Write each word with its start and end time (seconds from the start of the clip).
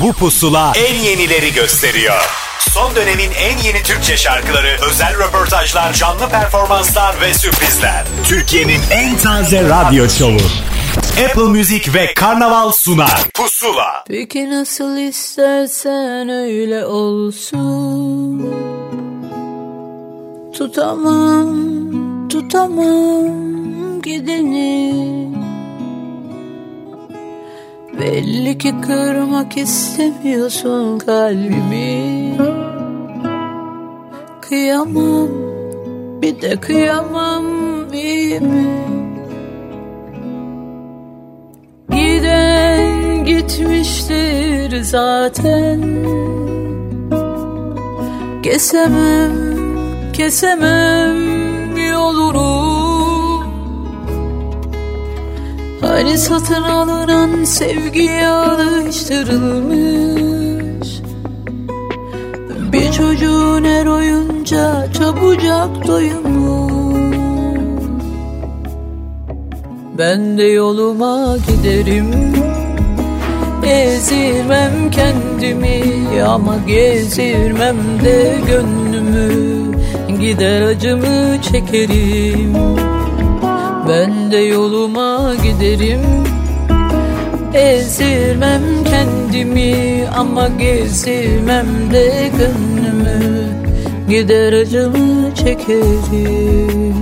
Bu 0.00 0.12
pusula 0.12 0.72
en 0.76 0.94
yenileri 0.94 1.52
gösteriyor. 1.52 2.22
Son 2.58 2.96
dönemin 2.96 3.30
en 3.30 3.58
yeni 3.58 3.82
Türkçe 3.82 4.16
şarkıları, 4.16 4.76
özel 4.90 5.18
röportajlar, 5.18 5.92
canlı 5.92 6.28
performanslar 6.28 7.20
ve 7.20 7.34
sürprizler. 7.34 8.04
Türkiye'nin 8.24 8.80
en 8.90 9.18
taze 9.18 9.62
radyo 9.62 10.08
şovu. 10.08 10.40
Apple 11.24 11.42
Music 11.42 11.94
ve 11.94 12.14
Karnaval 12.14 12.72
sunar. 12.72 13.20
Pusula. 13.34 14.04
Peki 14.08 14.50
nasıl 14.50 14.96
istersen 14.96 16.28
öyle 16.28 16.86
olsun. 16.86 18.46
Tutamam, 20.58 22.28
tutamam 22.28 24.02
gideni. 24.02 25.35
Belli 28.00 28.58
ki 28.58 28.74
kırmak 28.80 29.56
istemiyorsun 29.56 30.98
kalbimi. 30.98 32.36
Kıyamam 34.40 35.28
bir 36.22 36.40
de 36.40 36.60
kıyamam 36.60 37.44
iyi 37.92 38.40
mi? 38.40 38.66
Giden 41.90 43.24
gitmiştir 43.24 44.82
zaten. 44.82 45.80
Kesemem, 48.42 49.32
kesemem 50.12 51.16
yolunu 51.92 52.85
Hani 55.86 56.18
satın 56.18 56.62
alınan 56.62 57.44
sevgiye 57.44 58.28
alıştırılmış. 58.28 60.88
Bir 62.72 62.92
çocuğun 62.92 63.64
her 63.64 63.86
oyunca 63.86 64.92
çabucak 64.92 65.86
doyumlu 65.86 66.66
Ben 69.98 70.38
de 70.38 70.44
yoluma 70.44 71.36
giderim. 71.48 72.34
Ezirmem 73.64 74.90
kendimi 74.90 75.82
ama 76.26 76.56
gezirmem 76.66 77.76
de 78.04 78.34
gönlümü. 78.46 79.56
Gider 80.20 80.62
acımı 80.62 81.42
çekerim 81.42 82.85
ben 83.88 84.32
de 84.32 84.36
yoluma 84.36 85.34
giderim. 85.42 86.00
Ezirmem 87.54 88.62
kendimi 88.84 90.04
ama 90.16 90.48
gezirmem 90.48 91.66
de 91.92 92.30
gönlümü. 92.38 93.48
Gider 94.08 94.52
acımı 94.52 95.34
çekerim 95.34 96.94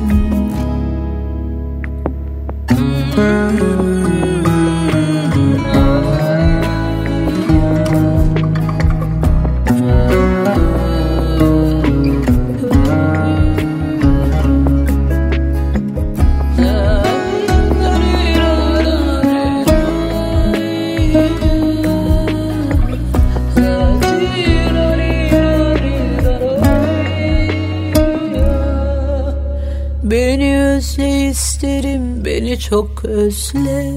isterim 31.65 32.25
beni 32.25 32.59
çok 32.59 33.05
özle. 33.05 33.93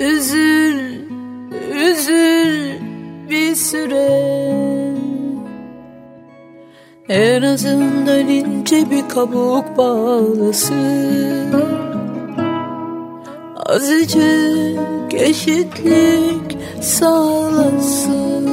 Üzül, 0.00 0.78
üzül 1.72 2.72
bir 3.30 3.54
süre. 3.54 4.08
En 7.08 7.42
azından 7.42 8.28
ince 8.28 8.90
bir 8.90 9.08
kabuk 9.08 9.76
bağlasın. 9.76 11.52
Azıcık 13.56 15.14
eşitlik 15.14 16.58
sağlasın. 16.80 18.48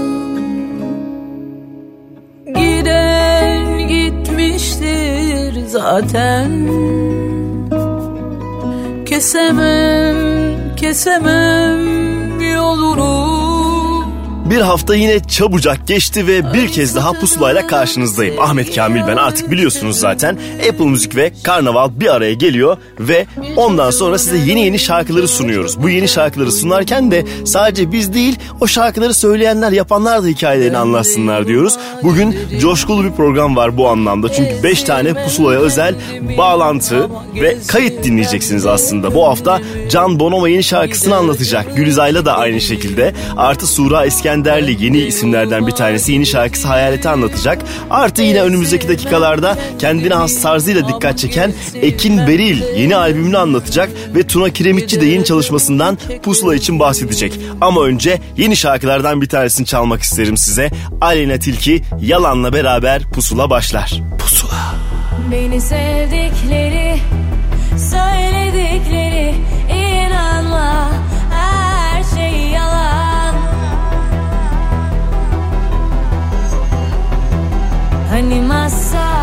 Giden 2.45 3.87
gitmiştir 3.87 5.24
zaten. 5.63 6.51
Kesemem, 9.05 10.17
kesemem 10.75 12.39
yolunu 12.39 13.44
Bir 14.45 14.61
hafta 14.61 14.95
yine 14.95 15.19
çabucak 15.19 15.87
geçti 15.87 16.27
ve 16.27 16.53
bir 16.53 16.67
kez 16.67 16.95
daha 16.95 17.13
pusulayla 17.13 17.67
karşınızdayım. 17.67 18.39
Ahmet 18.39 18.75
Kamil 18.75 19.01
ben 19.07 19.17
artık 19.17 19.51
biliyorsunuz 19.51 19.99
zaten. 19.99 20.39
Apple 20.69 20.85
Müzik 20.85 21.15
ve 21.15 21.31
Karnaval 21.43 21.89
bir 21.99 22.15
araya 22.15 22.33
geliyor 22.33 22.77
ve 22.99 23.25
ondan 23.55 23.91
sonra 23.91 24.17
size 24.17 24.37
yeni 24.37 24.65
yeni 24.65 24.79
şarkıları 24.79 25.27
sunuyoruz. 25.27 25.83
Bu 25.83 25.89
yeni 25.89 26.07
şarkıları 26.07 26.51
sunarken 26.51 27.11
de 27.11 27.25
sadece 27.45 27.91
biz 27.91 28.13
değil 28.13 28.39
o 28.61 28.67
şarkıları 28.67 29.13
söyleyenler 29.13 29.71
yapanlar 29.71 30.23
da 30.23 30.27
hikayelerini 30.27 30.77
anlatsınlar 30.77 31.47
diyoruz. 31.47 31.77
Bugün 32.03 32.35
coşkulu 32.59 33.03
bir 33.03 33.11
program 33.11 33.55
var 33.55 33.77
bu 33.77 33.87
anlamda. 33.89 34.31
Çünkü 34.33 34.63
5 34.63 34.83
tane 34.83 35.13
pusulaya 35.13 35.59
özel 35.59 35.95
bağlantı 36.37 37.09
ve 37.35 37.57
kayıt 37.67 38.03
dinleyeceksiniz 38.03 38.65
aslında. 38.65 39.15
Bu 39.15 39.27
hafta 39.27 39.61
Can 39.89 40.19
Bonomo 40.19 40.47
yeni 40.47 40.63
şarkısını 40.63 41.15
anlatacak. 41.15 41.75
Gülizay'la 41.75 42.25
da 42.25 42.37
aynı 42.37 42.61
şekilde. 42.61 43.13
Artı 43.37 43.67
Sura 43.67 44.05
İskenderli 44.35 44.83
yeni 44.83 44.97
isimlerden 44.97 45.67
bir 45.67 45.71
tanesi 45.71 46.11
yeni 46.11 46.25
şarkısı 46.25 46.67
Hayaleti 46.67 47.09
anlatacak. 47.09 47.61
Artı 47.89 48.21
yine 48.21 48.41
önümüzdeki 48.41 48.89
dakikalarda 48.89 49.57
kendine 49.79 50.13
has 50.13 50.41
tarzıyla 50.41 50.87
dikkat 50.87 51.19
çeken 51.19 51.53
Ekin 51.81 52.17
Beril 52.17 52.61
yeni 52.77 52.95
albümünü 52.95 53.37
anlatacak 53.37 53.89
ve 54.15 54.27
Tuna 54.27 54.49
Kiremitçi 54.49 55.01
de 55.01 55.05
yeni 55.05 55.25
çalışmasından 55.25 55.97
Pusula 56.23 56.55
için 56.55 56.79
bahsedecek. 56.79 57.39
Ama 57.61 57.83
önce 57.83 58.19
yeni 58.37 58.55
şarkılardan 58.55 59.21
bir 59.21 59.29
tanesini 59.29 59.65
çalmak 59.65 60.01
isterim 60.01 60.37
size. 60.37 60.71
Aleyna 61.01 61.39
Tilki 61.39 61.81
Yalan'la 62.01 62.53
beraber 62.53 63.01
Pusula 63.13 63.49
başlar. 63.49 64.01
Pusula. 64.19 64.75
Beni 65.31 65.61
sevdikleri, 65.61 66.95
söyledikleri 67.77 69.33
Hani 78.15 78.41
masallarda 78.41 79.14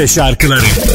Türkçe 0.00 0.14
şarkıları 0.14 0.89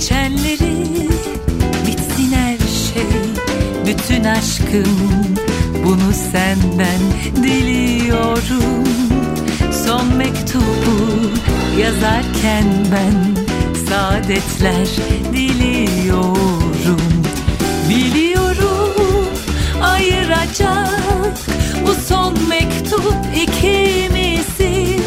geçenleri 0.00 1.08
Bitsin 1.86 2.32
her 2.32 2.58
şey, 2.58 3.06
bütün 3.86 4.24
aşkım 4.24 4.98
Bunu 5.84 6.12
senden 6.32 7.00
diliyorum. 7.36 8.84
Son 9.86 10.16
mektubu 10.16 11.30
yazarken 11.80 12.64
ben 12.92 13.44
saadetler 13.88 14.88
diliyorum. 15.32 17.00
Biliyorum 17.88 19.28
ayıracak 19.82 21.38
bu 21.86 21.94
son 22.08 22.48
mektup 22.48 23.14
ikimizi. 23.36 25.00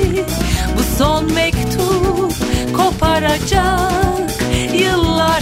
Bu 0.77 1.03
son 1.03 1.33
mektup 1.33 2.33
koparacak 2.77 3.72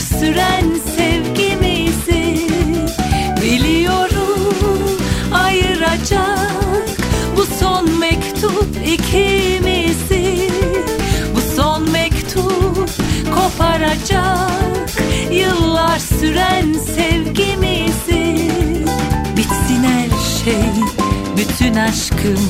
süren 0.01 0.65
sevgimizi 0.95 2.47
Biliyorum 3.41 4.99
ayıracak 5.33 6.51
bu 7.37 7.45
son 7.59 7.99
mektup 7.99 8.67
ikimizi. 8.87 10.49
Bu 11.35 11.55
son 11.55 11.91
mektup 11.91 12.89
koparacak 13.35 14.91
yıllar 15.31 15.99
süren 15.99 16.73
sevgimizi. 16.73 18.51
Bitsin 19.37 19.83
her 19.83 20.09
şey 20.43 20.83
bütün 21.37 21.75
aşkım 21.75 22.47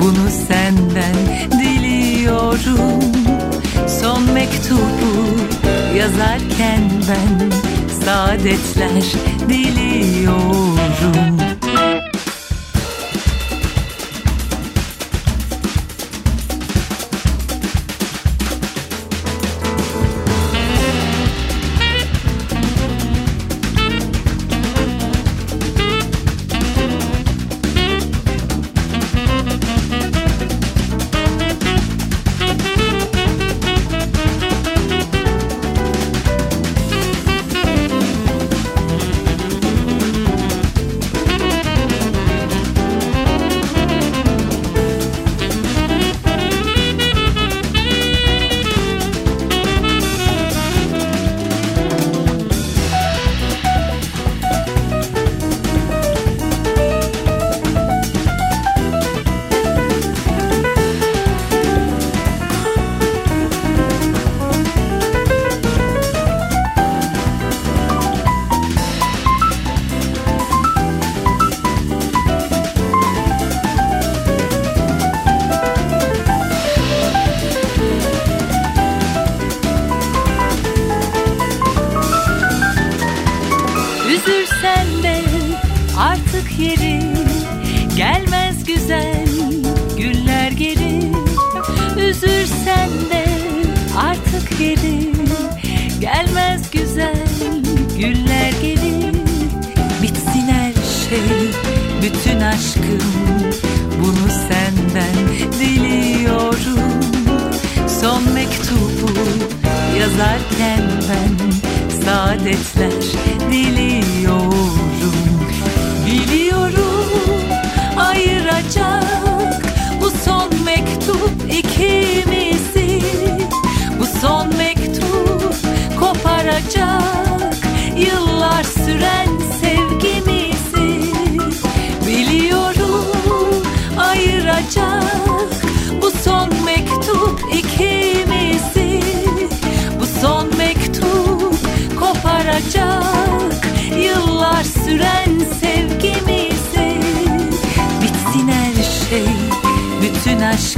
bunu 0.00 0.28
senden 0.48 1.16
diliyorum. 1.52 3.02
Son 4.00 4.22
mektubu 4.22 5.36
yazarken 5.96 6.90
ben 7.08 7.50
saadetler 8.04 9.04
diliyorum 9.48 11.45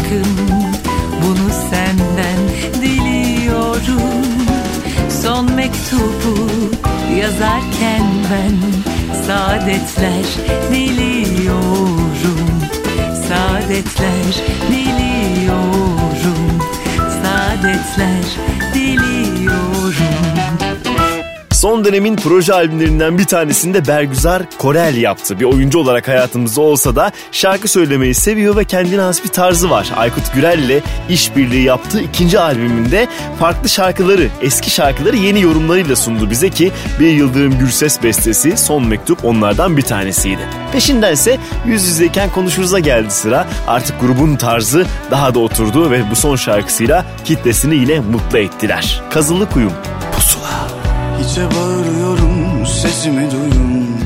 aşkım 0.08 0.36
bunu 1.22 1.50
senden 1.70 2.40
diliyorum. 2.82 4.24
Son 5.22 5.52
mektubu 5.52 6.50
yazarken 7.20 8.02
ben 8.30 8.56
saadetler 9.26 10.24
diliyorum. 10.70 12.08
Saadetler 13.28 14.34
diliyorum. 14.70 16.08
Saadetler 17.22 18.24
diliyorum 18.74 20.08
Son 21.58 21.84
dönemin 21.84 22.16
proje 22.16 22.54
albümlerinden 22.54 23.18
bir 23.18 23.24
tanesinde 23.24 23.86
Bergüzar 23.86 24.42
Korel 24.58 24.96
yaptı. 24.96 25.40
Bir 25.40 25.44
oyuncu 25.44 25.78
olarak 25.78 26.08
hayatımızda 26.08 26.60
olsa 26.60 26.96
da 26.96 27.12
şarkı 27.32 27.68
söylemeyi 27.68 28.14
seviyor 28.14 28.56
ve 28.56 28.64
kendine 28.64 29.00
has 29.00 29.24
bir 29.24 29.28
tarzı 29.28 29.70
var. 29.70 29.90
Aykut 29.96 30.34
Gürel 30.34 30.58
ile 30.58 30.80
işbirliği 31.08 31.62
yaptığı 31.62 32.00
ikinci 32.00 32.40
albümünde 32.40 33.08
farklı 33.38 33.68
şarkıları, 33.68 34.28
eski 34.42 34.70
şarkıları 34.70 35.16
yeni 35.16 35.40
yorumlarıyla 35.40 35.96
sundu 35.96 36.30
bize 36.30 36.50
ki 36.50 36.72
bir 37.00 37.10
Yıldırım 37.10 37.58
Gürses 37.58 38.02
bestesi 38.02 38.56
Son 38.56 38.86
Mektup 38.86 39.24
onlardan 39.24 39.76
bir 39.76 39.82
tanesiydi. 39.82 40.42
Peşindense 40.72 41.38
yüz 41.66 41.86
yüzeyken 41.86 42.30
konuşuruza 42.30 42.78
geldi 42.78 43.10
sıra. 43.10 43.46
Artık 43.66 44.00
grubun 44.00 44.36
tarzı 44.36 44.86
daha 45.10 45.34
da 45.34 45.38
oturdu 45.38 45.90
ve 45.90 46.10
bu 46.10 46.16
son 46.16 46.36
şarkısıyla 46.36 47.04
kitlesini 47.24 47.74
yine 47.74 48.00
mutlu 48.00 48.38
ettiler. 48.38 49.02
Kazılı 49.10 49.50
Kuyum, 49.50 49.72
Pusula. 50.12 50.77
İçe 51.38 51.46
bağırıyorum 51.46 52.66
sesimi 52.66 53.30
duyun. 53.30 53.96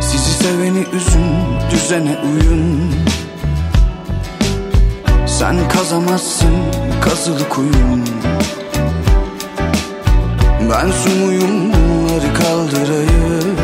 Sizi 0.00 0.30
seveni 0.30 0.78
üzün 0.78 1.24
düzene 1.70 2.16
uyun. 2.18 2.94
Sen 5.26 5.68
kazamazsın 5.68 6.54
kazılı 7.00 7.48
kuyun. 7.48 8.04
Ben 10.70 10.90
sumuyum 10.90 11.72
bunları 11.72 12.34
kaldırayım 12.34 13.63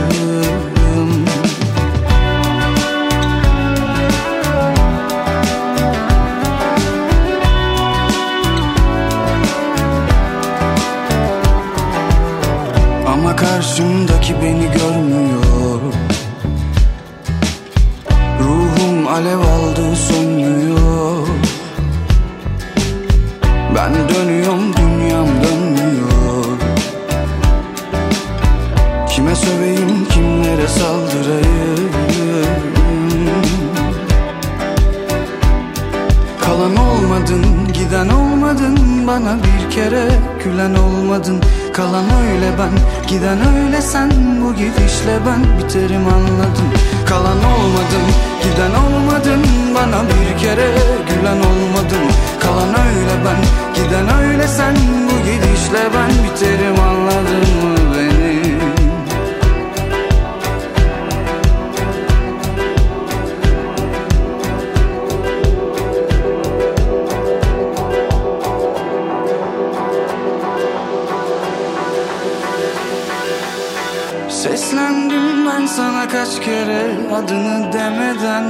karşımdaki 13.40 14.34
beni 14.42 14.66
görmüyor. 14.72 15.80
Ruhum 18.40 19.06
alev 19.08 19.38
aldı 19.38 19.96
sönmüyor. 19.96 21.26
Ben 23.76 23.92
dönüyorum 24.08 24.76
dünyam 24.76 25.26
dönmüyor. 25.26 26.44
Kime 29.08 29.34
söveyim 29.34 30.08
kimlere 30.08 30.68
saldırayım? 30.68 31.90
Kalan 36.40 36.76
olmadın, 36.76 37.44
giden 37.72 38.08
olmadın 38.08 38.90
Bana 39.06 39.36
bir 39.36 39.70
kere 39.70 40.08
gülen 40.44 40.74
olmadın 40.74 41.40
Kalan 41.80 42.04
öyle 42.04 42.52
ben, 42.58 42.70
giden 43.08 43.38
öyle 43.56 43.82
sen 43.82 44.10
Bu 44.42 44.54
gidişle 44.54 45.18
ben 45.26 45.58
biterim 45.58 46.08
anladın 46.08 46.68
Kalan 47.08 47.38
olmadın, 47.44 48.06
giden 48.42 48.74
olmadın 48.84 49.42
Bana 49.74 50.02
bir 50.02 50.38
kere 50.38 50.70
gülen 51.08 51.36
olmadın 51.36 52.04
Kalan 52.40 52.68
öyle 52.68 53.24
ben, 53.24 53.40
giden 53.74 54.18
öyle 54.22 54.48
sen 54.48 54.74
Bu 55.06 55.18
gidişle 55.24 55.82
ben 55.94 56.10
biterim 56.24 56.80
anladın 56.80 57.56
mı 57.62 57.76
beni? 57.94 58.09
Kere 76.40 77.14
adını 77.14 77.72
demeden 77.72 78.44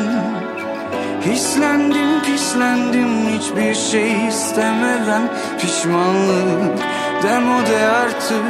Hislendim 1.25 2.23
pislendim 2.27 3.29
hiçbir 3.29 3.75
şey 3.75 4.29
istemeden 4.29 5.23
Pişmanlık 5.61 6.79
demode 7.23 7.89
artık 7.89 8.45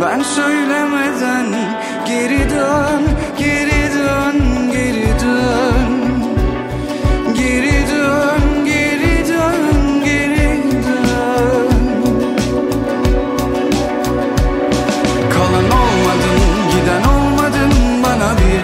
ben 0.00 0.22
söylemeden 0.22 1.46
Geri 2.06 2.50
dön, 2.50 3.02
geri 3.38 3.94
dön, 3.94 4.70
geri 4.72 5.20
dön 5.20 5.77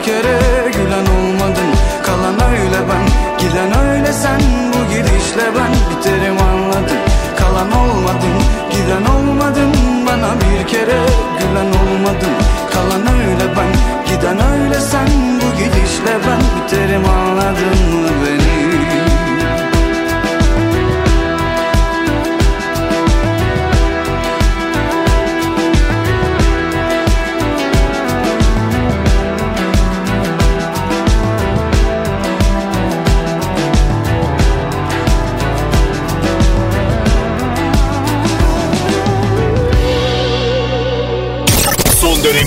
kere 0.05 0.39
gülen 0.73 1.07
olmadın 1.17 1.71
Kalan 2.07 2.51
öyle 2.51 2.81
ben, 2.89 3.05
giden 3.39 3.89
öyle 3.89 4.13
sen. 4.13 4.41
Bu 4.73 4.91
gidişle 4.93 5.47
ben 5.57 5.73
biterim 5.91 6.37
anladın 6.43 6.99
Kalan 7.37 7.73
olmadın, 7.73 8.37
giden 8.71 9.05
olmadın 9.15 9.73
Bana 10.07 10.35
bir 10.41 10.67
kere 10.69 11.01
gülen 11.39 11.71
olmadın 11.83 12.35
Kalan 12.73 13.07
öyle 13.19 13.47
ben, 13.57 13.73
giden 14.07 14.39
öyle 14.53 14.81
sen. 14.81 15.09
Bu 15.41 15.59
gidişle 15.59 16.15
ben 16.27 16.41
biterim 16.57 17.05
anladın 17.09 18.01
mı 18.01 18.09
beni? 18.27 18.64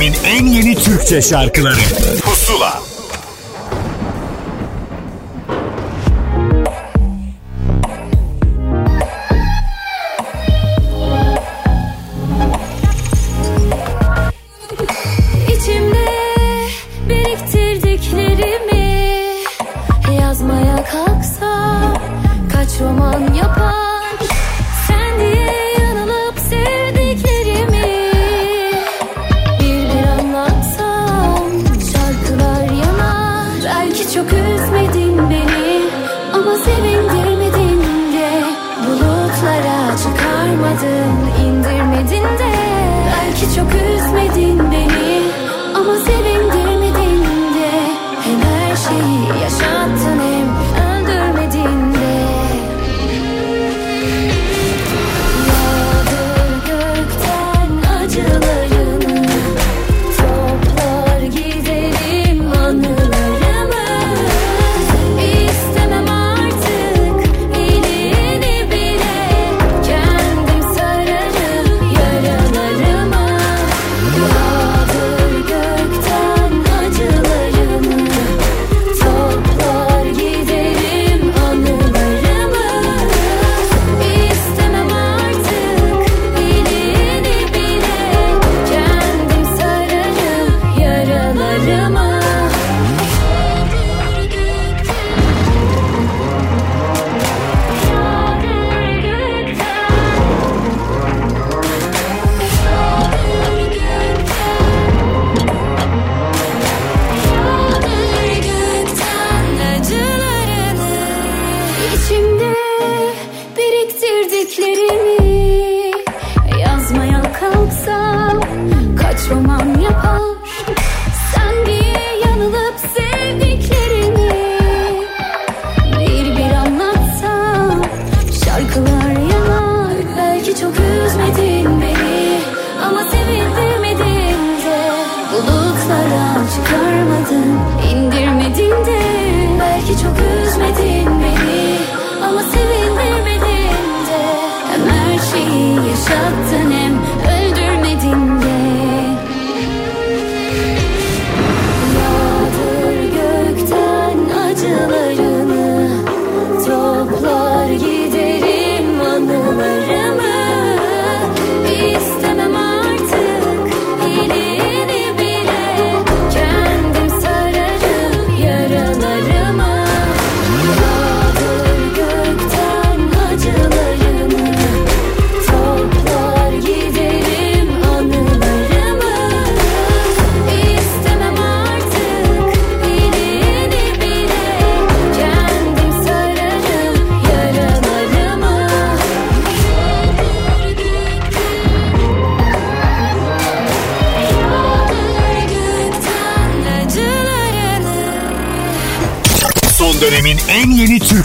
Dönemin 0.08 0.24
en 0.26 0.46
yeni 0.48 0.76
Türkçe 0.76 1.22
şarkıları. 1.22 1.76
Pusula 2.22 2.87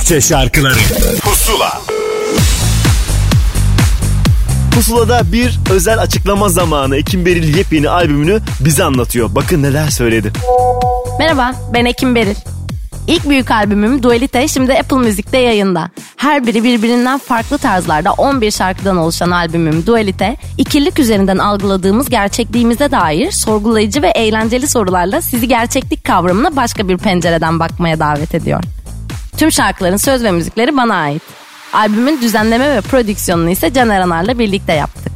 Türkçe 0.03 0.21
şarkıları 0.29 0.79
Pusula 1.21 1.81
Pusula'da 4.75 5.33
bir 5.33 5.59
özel 5.71 5.99
açıklama 5.99 6.49
zamanı 6.49 6.97
Ekim 6.97 7.27
Beril 7.27 7.57
yepyeni 7.57 7.88
albümünü 7.88 8.41
bize 8.61 8.85
anlatıyor. 8.85 9.35
Bakın 9.35 9.62
neler 9.62 9.88
söyledi. 9.88 10.33
Merhaba, 11.19 11.53
ben 11.75 11.85
Ekim 11.85 12.15
Beril. 12.15 12.35
İlk 13.07 13.29
büyük 13.29 13.51
albümüm 13.51 14.03
Dualite 14.03 14.49
şimdi 14.49 14.73
Apple 14.75 14.97
Müzik'te 14.97 15.38
yayında. 15.38 15.91
Her 16.17 16.47
biri 16.47 16.65
birbirinden 16.65 17.19
farklı 17.19 17.59
tarzlarda 17.59 18.12
11 18.12 18.51
şarkıdan 18.51 18.97
oluşan 18.97 19.31
albümüm 19.31 19.87
Dualite, 19.87 20.37
ikililik 20.59 20.99
üzerinden 20.99 21.38
algıladığımız 21.38 22.09
gerçekliğimize 22.09 22.91
dair 22.91 23.31
sorgulayıcı 23.31 24.03
ve 24.03 24.09
eğlenceli 24.09 24.69
sorularla 24.69 25.23
sizi 25.23 25.49
gerçeklik 25.49 26.05
kavramına 26.05 26.57
başka 26.57 26.88
bir 26.88 26.99
pencereden 26.99 27.61
bakmaya 27.61 27.99
davet 27.99 28.35
ediyor. 28.35 28.62
Tüm 29.42 29.52
şarkıların 29.52 29.96
söz 29.96 30.24
ve 30.24 30.31
müzikleri 30.31 30.76
bana 30.76 30.94
ait. 30.94 31.22
Albümün 31.72 32.20
düzenleme 32.20 32.76
ve 32.76 32.81
prodüksiyonunu 32.81 33.50
ise 33.50 33.72
Caner 33.72 34.00
Anar'la 34.00 34.38
birlikte 34.38 34.72
yaptık. 34.72 35.12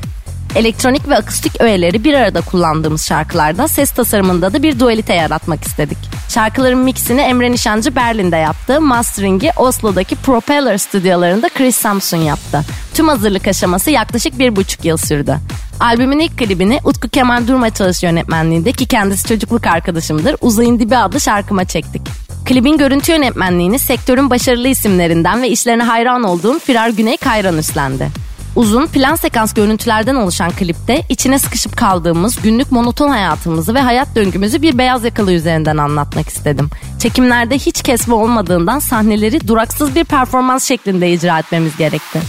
Elektronik 0.54 1.08
ve 1.08 1.16
akustik 1.16 1.60
öğeleri 1.60 2.04
bir 2.04 2.14
arada 2.14 2.40
kullandığımız 2.40 3.06
şarkılarda 3.06 3.68
ses 3.68 3.90
tasarımında 3.90 4.52
da 4.52 4.62
bir 4.62 4.80
dualite 4.80 5.14
yaratmak 5.14 5.64
istedik. 5.64 5.98
Şarkıların 6.28 6.78
mixini 6.78 7.20
Emre 7.20 7.52
Nişancı 7.52 7.96
Berlin'de 7.96 8.36
yaptı, 8.36 8.80
mastering'i 8.80 9.50
Oslo'daki 9.56 10.16
Propeller 10.16 10.78
stüdyolarında 10.78 11.48
Chris 11.48 11.76
Samson 11.76 12.18
yaptı. 12.18 12.62
Tüm 12.94 13.08
hazırlık 13.08 13.48
aşaması 13.48 13.90
yaklaşık 13.90 14.38
bir 14.38 14.56
buçuk 14.56 14.84
yıl 14.84 14.96
sürdü. 14.96 15.36
Albümün 15.80 16.18
ilk 16.18 16.38
klibini 16.38 16.80
Utku 16.84 17.08
Kemal 17.08 17.48
Durma 17.48 17.70
Çalış 17.70 18.02
yönetmenliğinde 18.02 18.72
ki 18.72 18.86
kendisi 18.86 19.28
çocukluk 19.28 19.66
arkadaşımdır 19.66 20.36
Uzayın 20.40 20.78
Dibi 20.78 20.96
adlı 20.96 21.20
şarkıma 21.20 21.64
çektik. 21.64 22.25
Klibin 22.46 22.78
görüntü 22.78 23.12
yönetmenliğini 23.12 23.78
sektörün 23.78 24.30
başarılı 24.30 24.68
isimlerinden 24.68 25.42
ve 25.42 25.48
işlerine 25.48 25.82
hayran 25.82 26.22
olduğum 26.22 26.58
Firar 26.58 26.88
Güney 26.88 27.16
Kayran 27.16 27.58
üstlendi. 27.58 28.08
Uzun 28.56 28.86
plan 28.86 29.14
sekans 29.14 29.54
görüntülerden 29.54 30.14
oluşan 30.14 30.50
klipte 30.50 31.02
içine 31.08 31.38
sıkışıp 31.38 31.76
kaldığımız 31.76 32.42
günlük 32.42 32.72
monoton 32.72 33.08
hayatımızı 33.08 33.74
ve 33.74 33.80
hayat 33.80 34.16
döngümüzü 34.16 34.62
bir 34.62 34.78
beyaz 34.78 35.04
yakalı 35.04 35.32
üzerinden 35.32 35.76
anlatmak 35.76 36.28
istedim. 36.28 36.70
Çekimlerde 36.98 37.58
hiç 37.58 37.82
kesme 37.82 38.14
olmadığından 38.14 38.78
sahneleri 38.78 39.48
duraksız 39.48 39.94
bir 39.94 40.04
performans 40.04 40.64
şeklinde 40.64 41.12
icra 41.12 41.38
etmemiz 41.38 41.76
gerekti. 41.76 42.20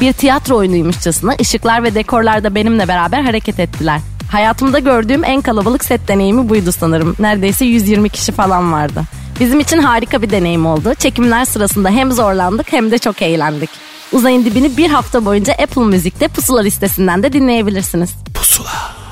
Bir 0.00 0.12
tiyatro 0.12 0.56
oyunuymuşçasına 0.56 1.32
ışıklar 1.40 1.82
ve 1.82 1.94
dekorlar 1.94 2.44
da 2.44 2.54
benimle 2.54 2.88
beraber 2.88 3.22
hareket 3.22 3.60
ettiler. 3.60 4.00
Hayatımda 4.32 4.78
gördüğüm 4.78 5.24
en 5.24 5.40
kalabalık 5.40 5.84
set 5.84 6.08
deneyimi 6.08 6.48
buydu 6.48 6.72
sanırım. 6.72 7.16
Neredeyse 7.18 7.64
120 7.64 8.08
kişi 8.08 8.32
falan 8.32 8.72
vardı. 8.72 9.02
Bizim 9.40 9.60
için 9.60 9.78
harika 9.78 10.22
bir 10.22 10.30
deneyim 10.30 10.66
oldu. 10.66 10.94
Çekimler 10.94 11.44
sırasında 11.44 11.90
hem 11.90 12.12
zorlandık 12.12 12.72
hem 12.72 12.90
de 12.90 12.98
çok 12.98 13.22
eğlendik. 13.22 13.70
Uzayın 14.12 14.44
dibini 14.44 14.76
bir 14.76 14.90
hafta 14.90 15.24
boyunca 15.24 15.52
Apple 15.52 15.84
Müzik'te 15.84 16.28
pusula 16.28 16.60
listesinden 16.60 17.22
de 17.22 17.32
dinleyebilirsiniz. 17.32 18.10
Pusula. 18.34 19.05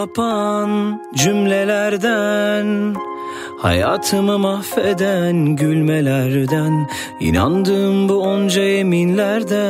Sapan 0.00 1.00
cümlelerden 1.14 2.94
Hayatımı 3.58 4.38
mahveden 4.38 5.56
gülmelerden 5.56 6.88
inandığım 7.20 8.08
bu 8.08 8.14
onca 8.14 8.62
yeminlerden 8.62 9.60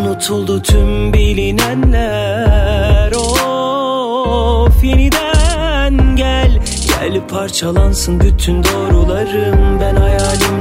Unutuldu 0.00 0.62
tüm 0.62 1.12
bilinenler 1.12 3.12
Of 3.12 4.84
yeniden 4.84 6.16
gel. 6.16 6.60
Gel 6.88 7.20
parçalansın 7.28 8.20
bütün 8.20 8.64
doğrularım 8.64 9.80
Ben 9.80 9.96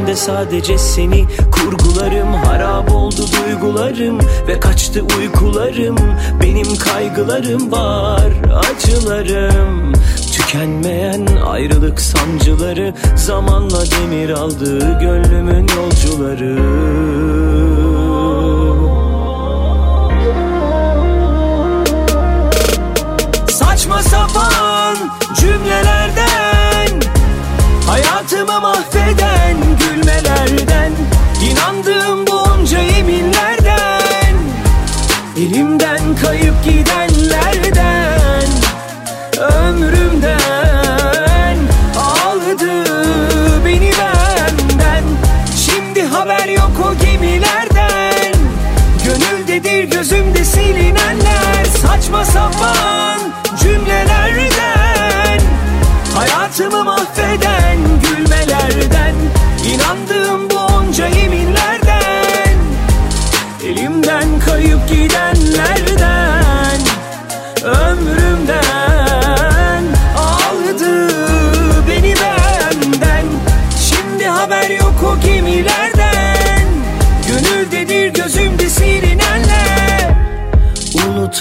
hayalimde 0.10 0.16
sadece 0.16 0.78
seni. 0.78 1.26
Kurgularım 1.52 2.34
Harap 2.34 2.92
oldu 2.92 3.26
duygularım 3.38 4.20
ve 4.48 4.60
kaçtı 4.60 5.02
uykularım. 5.18 5.98
Benim 6.42 6.76
kaygılarım 6.76 7.72
var 7.72 8.32
acılarım. 8.56 9.94
Tükenmeyen 10.32 11.28
ayrılık 11.46 12.02
sancıları 12.02 12.94
Zamanla 13.16 13.84
demir 13.92 14.30
aldı 14.30 15.00
gönlümün 15.00 15.68
yolcuları. 15.68 16.60
Saçma 23.50 24.04
sapan 24.04 24.96
cümlelerden 25.40 26.29
İnandığım 31.60 32.28
bu 32.28 32.32
onca 32.32 32.80
yeminlerden. 32.80 34.36
Elimden 35.38 36.16
kayıp 36.22 36.64
gidenlerden 36.64 37.09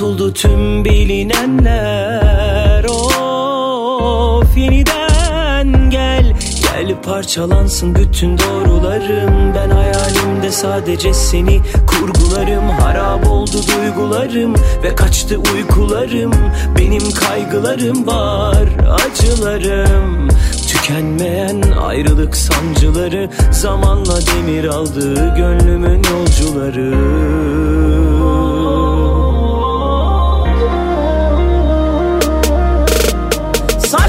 Unutuldu 0.01 0.33
tüm 0.33 0.85
bilinenler. 0.85 2.85
Of 2.85 4.57
yeniden 4.57 5.91
gel. 5.91 6.37
Gel 6.63 7.03
parçalansın 7.03 7.95
bütün 7.95 8.39
doğrularım. 8.39 9.55
Ben 9.55 9.71
hayalimde 9.71 10.51
sadece 10.51 11.15
seni 11.15 11.61
kurgularım. 11.87 12.69
Harap 12.69 13.31
oldu 13.31 13.61
duygularım 13.77 14.55
ve 14.83 14.95
kaçtı 14.95 15.39
uykularım. 15.55 16.33
Benim 16.79 17.11
kaygılarım 17.11 18.07
var 18.07 18.69
acılarım. 19.07 20.29
Tükenmeyen 20.69 21.63
ayrılık 21.83 22.37
sancıları 22.37 23.31
Zamanla 23.53 24.19
demir 24.27 24.65
aldı 24.65 25.35
gönlümün 25.37 26.03
yolcuları 26.13 26.95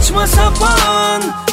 saçma 0.10 0.28
sapan 0.28 1.49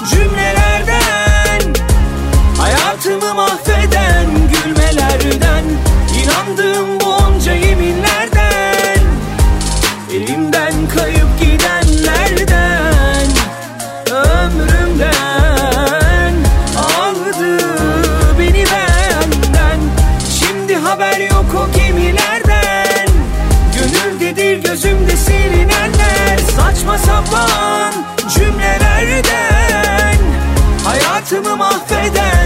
Hayatımı 31.88 32.45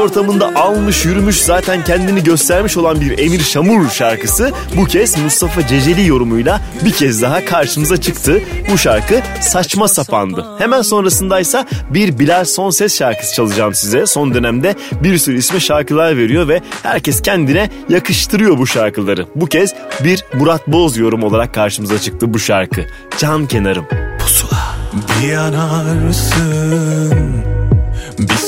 ortamında 0.00 0.54
almış 0.54 1.04
yürümüş 1.04 1.36
zaten 1.36 1.84
kendini 1.84 2.24
göstermiş 2.24 2.76
olan 2.76 3.00
bir 3.00 3.18
Emir 3.18 3.40
Şamur 3.40 3.90
şarkısı 3.90 4.52
bu 4.76 4.84
kez 4.84 5.18
Mustafa 5.18 5.66
Ceceli 5.66 6.06
yorumuyla 6.06 6.60
bir 6.84 6.92
kez 6.92 7.22
daha 7.22 7.44
karşımıza 7.44 7.96
çıktı. 7.96 8.42
Bu 8.72 8.78
şarkı 8.78 9.20
saçma 9.40 9.88
sapandı. 9.88 10.46
Hemen 10.58 10.82
sonrasındaysa 10.82 11.66
bir 11.90 12.18
Bilal 12.18 12.44
Son 12.44 12.70
Ses 12.70 12.98
şarkısı 12.98 13.34
çalacağım 13.34 13.74
size. 13.74 14.06
Son 14.06 14.34
dönemde 14.34 14.74
bir 15.02 15.18
sürü 15.18 15.38
isme 15.38 15.60
şarkılar 15.60 16.16
veriyor 16.16 16.48
ve 16.48 16.60
herkes 16.82 17.22
kendine 17.22 17.70
yakıştırıyor 17.88 18.58
bu 18.58 18.66
şarkıları. 18.66 19.26
Bu 19.34 19.46
kez 19.46 19.74
bir 20.04 20.24
Murat 20.34 20.68
Boz 20.68 20.96
yorum 20.96 21.22
olarak 21.22 21.54
karşımıza 21.54 21.98
çıktı 21.98 22.34
bu 22.34 22.38
şarkı. 22.38 22.80
Can 23.18 23.46
kenarım. 23.46 23.86
Pusula. 24.18 24.80
Bir 24.92 25.28
yanarsın, 25.28 27.24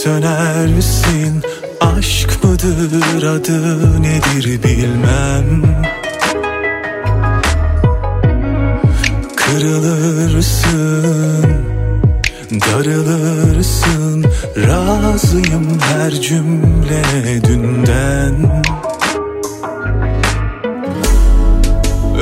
bir 0.02 0.10
sönersin 0.10 1.42
Aşk 1.80 2.44
mıdır? 2.44 3.22
Adı 3.22 4.02
nedir 4.02 4.62
bilmem. 4.62 5.62
Kırılırsın, 9.36 10.72
darılırsın 12.50 14.24
Razıyım 14.56 15.80
her 15.80 16.10
cümle 16.10 17.04
dünden. 17.44 18.62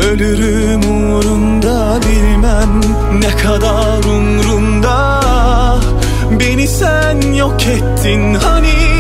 Ölürüm 0.04 1.12
uğrunda 1.12 2.00
bilmem 2.02 2.80
ne 3.20 3.36
kadar 3.36 4.04
umrunda 4.04 5.20
Beni 6.40 6.68
sen 6.68 7.32
yok 7.32 7.66
ettin 7.66 8.34
hani 8.34 8.99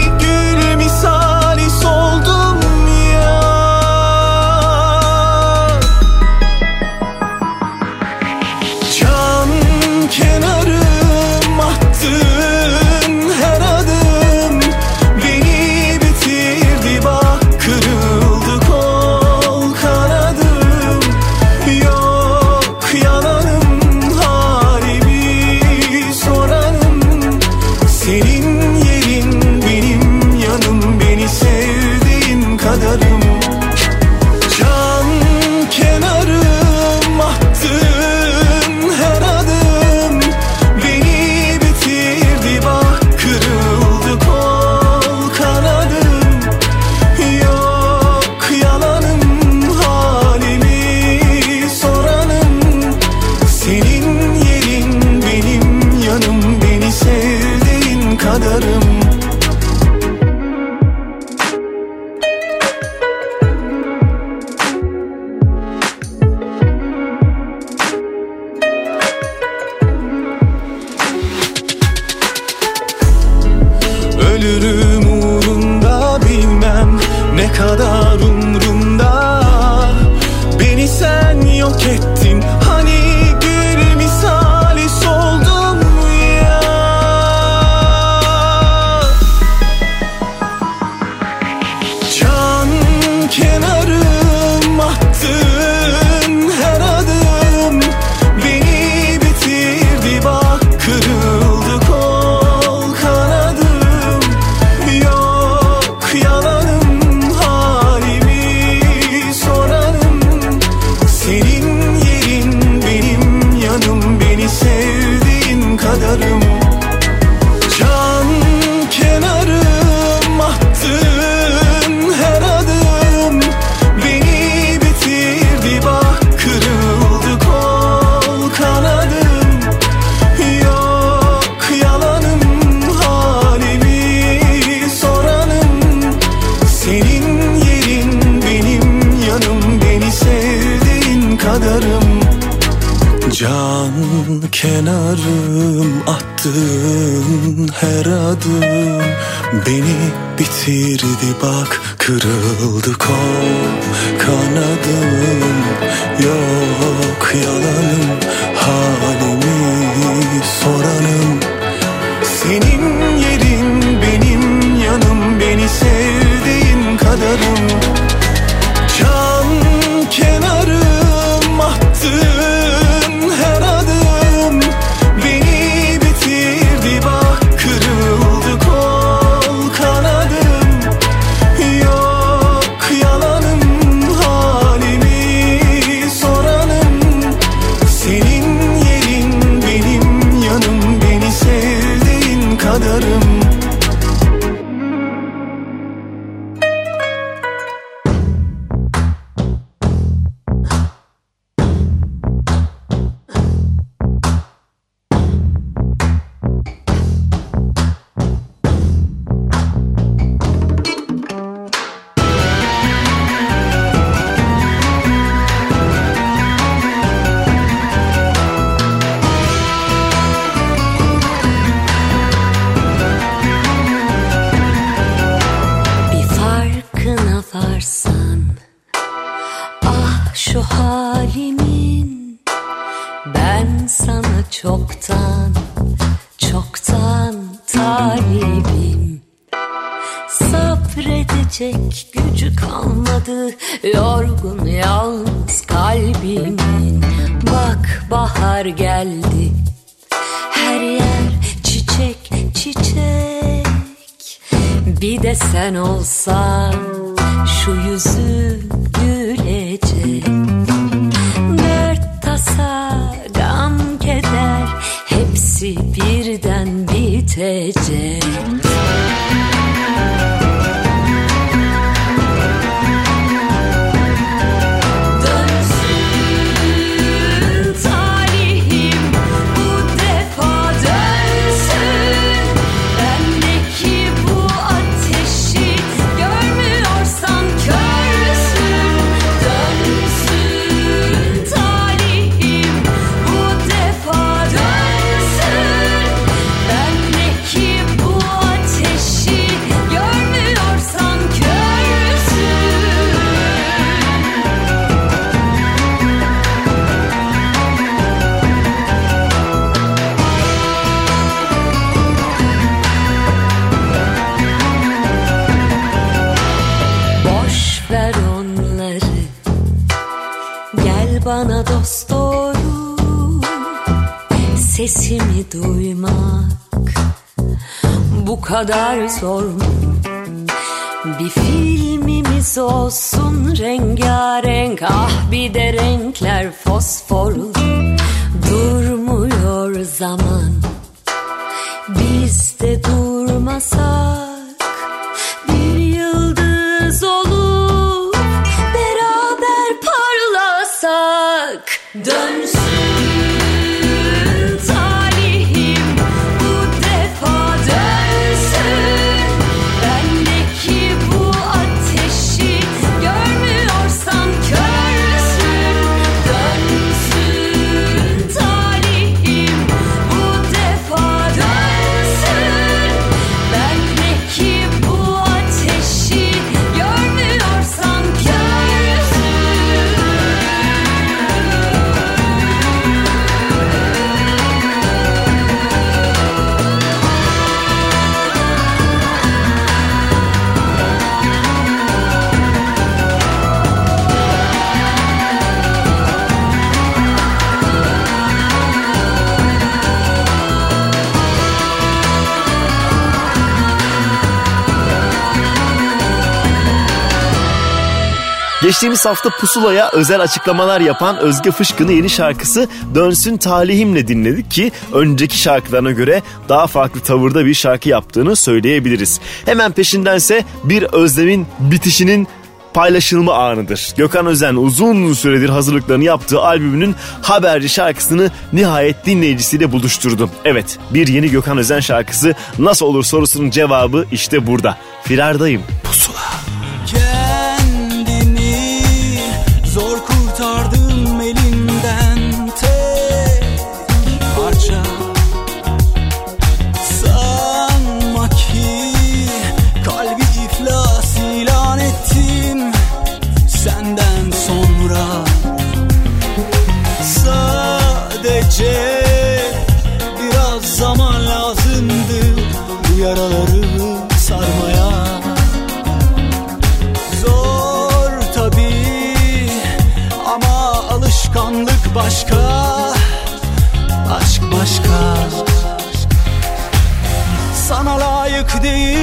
Geçtiğimiz 408.70 409.06
hafta 409.06 409.30
Pusula'ya 409.30 409.90
özel 409.92 410.20
açıklamalar 410.20 410.80
yapan 410.80 411.16
Özge 411.16 411.50
Fışkın'ın 411.50 411.92
yeni 411.92 412.10
şarkısı 412.10 412.68
Dönsün 412.94 413.36
Talihimle 413.36 414.08
dinledik 414.08 414.50
ki 414.50 414.72
önceki 414.92 415.38
şarkılarına 415.38 415.90
göre 415.90 416.22
daha 416.48 416.66
farklı 416.66 417.00
tavırda 417.00 417.46
bir 417.46 417.54
şarkı 417.54 417.88
yaptığını 417.88 418.36
söyleyebiliriz. 418.36 419.20
Hemen 419.44 419.72
peşindense 419.72 420.44
bir 420.64 420.82
özlemin 420.82 421.46
bitişinin 421.60 422.28
paylaşılma 422.74 423.34
anıdır. 423.34 423.92
Gökhan 423.96 424.26
Özen 424.26 424.54
uzun 424.54 425.14
süredir 425.14 425.48
hazırlıklarını 425.48 426.04
yaptığı 426.04 426.40
albümünün 426.40 426.94
Haberci 427.22 427.68
şarkısını 427.68 428.30
nihayet 428.52 429.06
dinleyicisiyle 429.06 429.72
buluşturdu. 429.72 430.30
Evet 430.44 430.78
bir 430.90 431.08
yeni 431.08 431.30
Gökhan 431.30 431.58
Özen 431.58 431.80
şarkısı 431.80 432.34
nasıl 432.58 432.86
olur 432.86 433.04
sorusunun 433.04 433.50
cevabı 433.50 434.06
işte 434.12 434.46
burada. 434.46 434.78
Firardayım 435.04 435.62
pusula. 435.84 436.09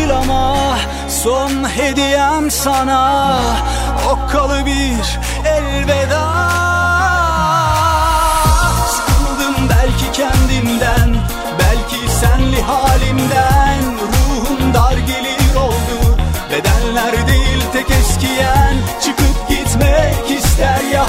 Değil 0.07 0.17
ama 0.17 0.77
son 1.09 1.69
hediyem 1.69 2.51
sana. 2.51 3.39
Okkalı 4.11 4.65
bir 4.65 5.19
elveda. 5.45 6.23
Sıkıldım 8.87 9.69
belki 9.69 10.11
kendimden 10.11 11.15
Belki 11.59 12.11
senli 12.11 12.61
halimden. 12.61 13.83
Ruhum 14.01 14.73
dar 14.73 14.97
gelir 14.97 15.55
oldu 15.55 16.17
Bedenler 16.51 17.27
değil 17.27 17.61
tek 17.73 17.91
eskiyen. 17.91 18.75
Çıkıp 19.01 19.49
gitmek 19.49 20.39
ister 20.39 20.81
ya 20.93 21.05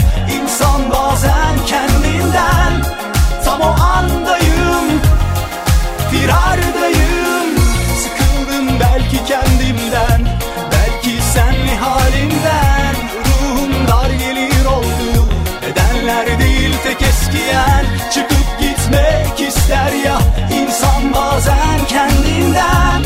Çıkıp 18.10 18.58
gitmek 18.60 19.48
ister 19.48 19.92
ya. 20.04 20.18
İnsan 20.54 21.14
bazen 21.14 21.84
kendinden 21.88 23.02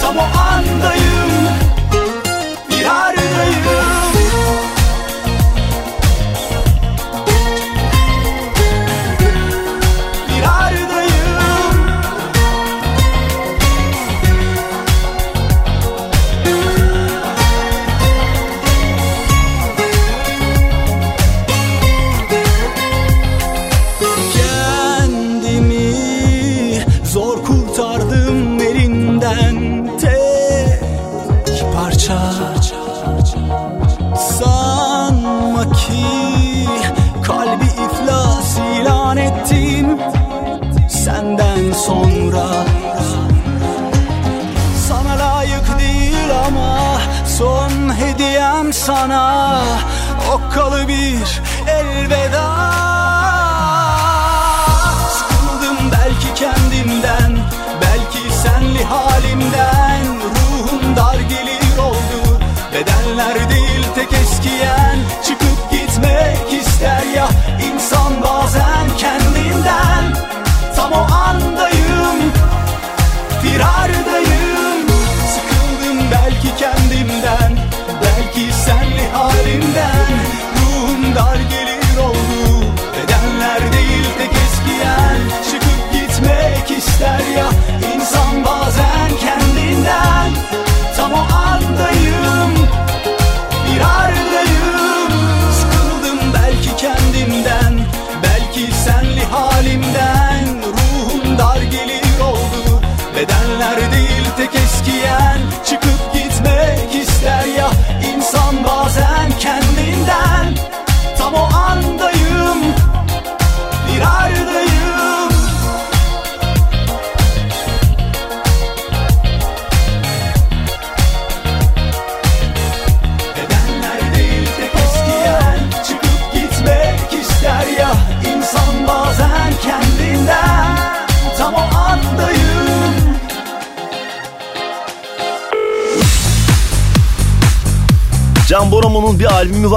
Tam 0.00 0.16
o 0.16 0.22
andayım. 0.22 1.33
Sana 48.86 49.62
Okkalı 50.32 50.88
bir 50.88 51.42
elveda. 51.68 52.44
Sıkıldım 55.10 55.90
belki 55.92 56.34
kendimden 56.34 57.38
Belki 57.80 58.34
senli 58.34 58.84
halimden. 58.84 60.04
Ruhum 60.06 60.96
dar 60.96 61.14
gelir 61.14 61.78
oldu 61.78 62.40
Bedenler 62.74 63.50
değil 63.50 63.86
tek 63.94 64.12
eskiyen 64.12 64.98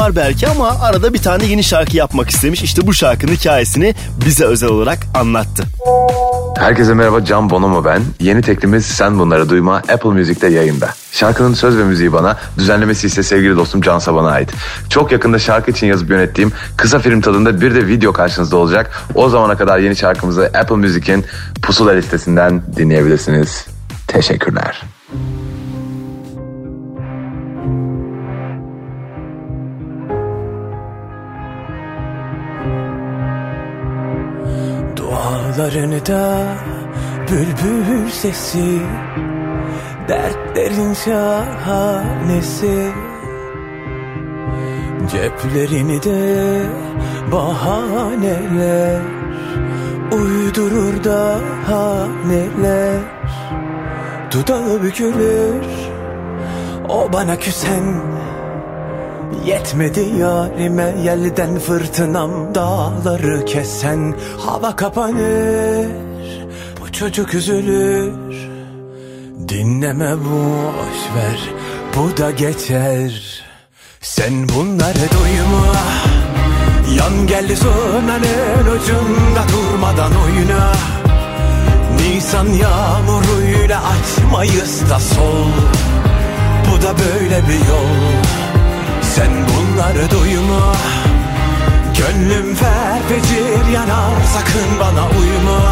var 0.07 0.15
belki 0.15 0.47
ama 0.47 0.79
arada 0.81 1.13
bir 1.13 1.21
tane 1.21 1.45
yeni 1.45 1.63
şarkı 1.63 1.97
yapmak 1.97 2.29
istemiş. 2.29 2.63
İşte 2.63 2.87
bu 2.87 2.93
şarkının 2.93 3.31
hikayesini 3.31 3.95
bize 4.25 4.45
özel 4.45 4.69
olarak 4.69 4.99
anlattı. 5.13 5.63
Herkese 6.57 6.93
merhaba 6.93 7.25
Can 7.25 7.49
Bonomo 7.49 7.85
ben. 7.85 8.01
Yeni 8.19 8.41
teklimiz 8.41 8.85
Sen 8.85 9.19
Bunları 9.19 9.49
Duyma 9.49 9.75
Apple 9.75 10.09
Music'te 10.09 10.47
yayında. 10.47 10.89
Şarkının 11.11 11.53
söz 11.53 11.77
ve 11.77 11.83
müziği 11.83 12.13
bana, 12.13 12.37
düzenlemesi 12.57 13.07
ise 13.07 13.23
sevgili 13.23 13.57
dostum 13.57 13.81
Can 13.81 13.99
Saban'a 13.99 14.29
ait. 14.29 14.49
Çok 14.89 15.11
yakında 15.11 15.39
şarkı 15.39 15.71
için 15.71 15.87
yazıp 15.87 16.09
yönettiğim 16.09 16.51
kısa 16.77 16.99
film 16.99 17.21
tadında 17.21 17.61
bir 17.61 17.75
de 17.75 17.87
video 17.87 18.13
karşınızda 18.13 18.57
olacak. 18.57 18.91
O 19.15 19.29
zamana 19.29 19.57
kadar 19.57 19.79
yeni 19.79 19.95
şarkımızı 19.95 20.43
Apple 20.45 20.75
Music'in 20.75 21.25
Pusula 21.61 21.91
listesinden 21.91 22.61
dinleyebilirsiniz. 22.75 23.65
Teşekkürler. 24.07 24.83
Dualarını 35.67 36.05
da 36.05 36.55
bülbül 37.31 38.09
sesi 38.09 38.79
Dertlerin 40.07 40.93
şahanesi. 40.93 42.91
Ceplerini 45.11 46.03
de 46.03 46.61
bahaneler 47.31 49.01
Uydurur 50.11 51.03
daha 51.03 52.07
neler 52.27 52.99
Dudağı 54.31 54.83
bükülür 54.83 55.65
O 56.89 57.13
bana 57.13 57.39
küsen 57.39 58.16
Yetmedi 59.47 59.99
yarime 59.99 60.95
yelden 61.03 61.59
fırtınam 61.59 62.55
dağları 62.55 63.45
kesen 63.45 64.15
Hava 64.45 64.75
kapanır. 64.75 65.87
Bu 66.81 66.91
çocuk 66.91 67.33
üzülür. 67.33 68.13
Dinleme 69.49 70.11
boş 70.17 71.15
ver 71.15 71.39
bu 71.95 72.17
da 72.17 72.31
geçer. 72.31 73.43
Sen 74.01 74.49
bunları 74.49 75.07
duyma. 75.13 75.73
Yan 76.99 77.27
geldi 77.27 77.55
sonanın 77.55 78.77
ucunda 78.77 79.43
durmadan 79.53 80.11
oyna. 80.11 80.71
Nisan 81.97 82.47
yağmuruyla 82.47 83.81
açmayız 83.83 84.89
da 84.89 84.99
sol. 84.99 85.51
Bu 86.71 86.81
da 86.81 86.93
böyle 86.99 87.47
bir 87.47 87.67
yol 87.67 88.17
sen 89.17 89.31
bunları 89.47 90.11
duyma. 90.11 90.73
Gönlüm 91.97 92.55
ferfecir 92.55 93.71
yanar 93.73 94.21
sakın 94.33 94.79
bana 94.79 95.05
uyma. 95.19 95.71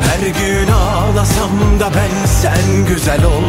Her 0.00 0.20
gün 0.20 0.72
ağlasam 0.72 1.80
da 1.80 1.90
ben 1.96 2.26
sen 2.26 2.86
güzel 2.88 3.24
ol. 3.24 3.44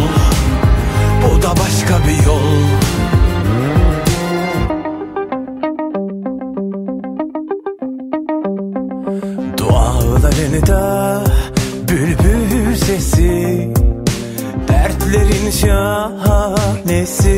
Bu 1.24 1.42
da 1.42 1.50
başka 1.52 2.08
bir 2.08 2.26
yol. 2.26 2.42
Dualarını 9.58 10.68
da 10.68 11.24
bülbül 11.90 12.76
sesi 12.76 13.74
Dertlerin 14.68 15.52
şahanesi 15.52 17.36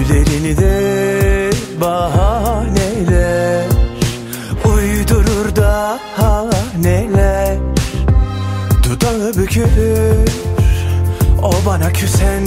Ceplerini 0.00 0.56
de 0.56 1.50
bahaneler 1.80 3.64
Uydurur 4.64 5.56
daha 5.56 6.50
neler 6.82 7.56
Dudağı 8.84 9.34
bükülür 9.36 10.30
O 11.42 11.52
bana 11.66 11.92
küsen. 11.92 12.46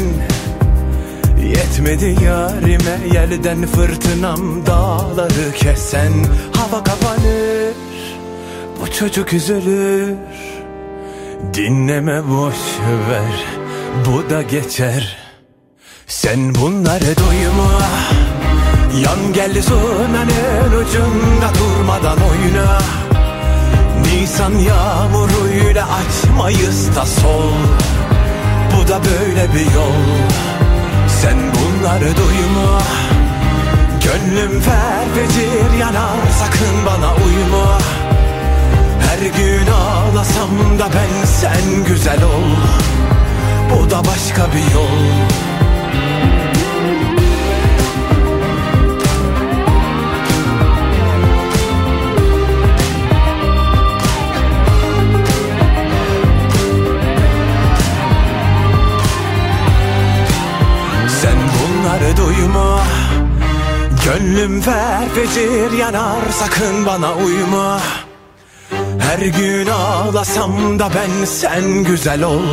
Yetmedi 1.43 2.15
yarime 2.25 2.97
yerden 3.13 3.65
fırtınam 3.65 4.65
dağları 4.65 5.51
kesen. 5.55 6.13
Hava 6.55 6.83
kapanır 6.83 7.73
Bu 8.81 8.91
çocuk 8.91 9.33
üzülür. 9.33 10.13
Dinleme 11.53 12.29
boş 12.29 12.57
ver 13.09 13.45
Bu 14.05 14.29
da 14.29 14.41
geçer 14.41 15.22
sen 16.07 16.55
bunları 16.55 17.17
duyma 17.17 17.79
Yan 19.05 19.33
geldi 19.33 19.63
sonanın 19.63 20.81
ucunda 20.81 21.49
durmadan 21.59 22.17
oyna. 22.17 22.77
Nisan 24.01 24.51
yağmuruyla 24.51 25.87
açmayız 25.93 26.95
da 26.95 27.05
sol. 27.05 27.53
Bu 28.71 28.87
da 28.87 28.99
böyle 29.05 29.53
bir 29.53 29.73
yol. 29.73 30.03
Sen 31.21 31.37
bunları 31.37 32.05
duyma 32.17 32.81
Gönlüm 34.03 34.61
ferfecir 34.61 35.79
yanar 35.79 36.17
sakın 36.39 36.85
bana 36.85 37.13
uyma. 37.13 37.77
Her 38.99 39.19
gün 39.19 39.71
ağlasam 39.71 40.79
da 40.79 40.85
ben 40.95 41.25
sen 41.25 41.85
güzel 41.87 42.23
ol. 42.23 42.55
Bu 43.71 43.91
da 43.91 43.99
başka 44.05 44.47
bir 44.53 44.73
yol 44.73 45.43
Gönlüm 64.43 64.61
ferfecir 64.61 65.71
yanar 65.71 66.21
sakın 66.31 66.85
bana 66.85 67.13
uyma. 67.13 67.81
Her 68.99 69.19
gün 69.19 69.67
ağlasam 69.67 70.79
da 70.79 70.89
ben 70.95 71.25
sen 71.25 71.83
güzel 71.83 72.23
ol. 72.23 72.43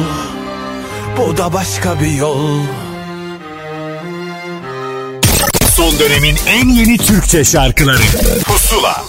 Bu 1.17 1.37
da 1.37 1.53
başka 1.53 2.01
bir 2.01 2.11
yol. 2.11 2.61
Son 5.75 5.99
dönemin 5.99 6.37
en 6.49 6.69
yeni 6.69 6.99
Türkçe 6.99 7.45
şarkıları. 7.45 8.03
Pusula 8.45 9.05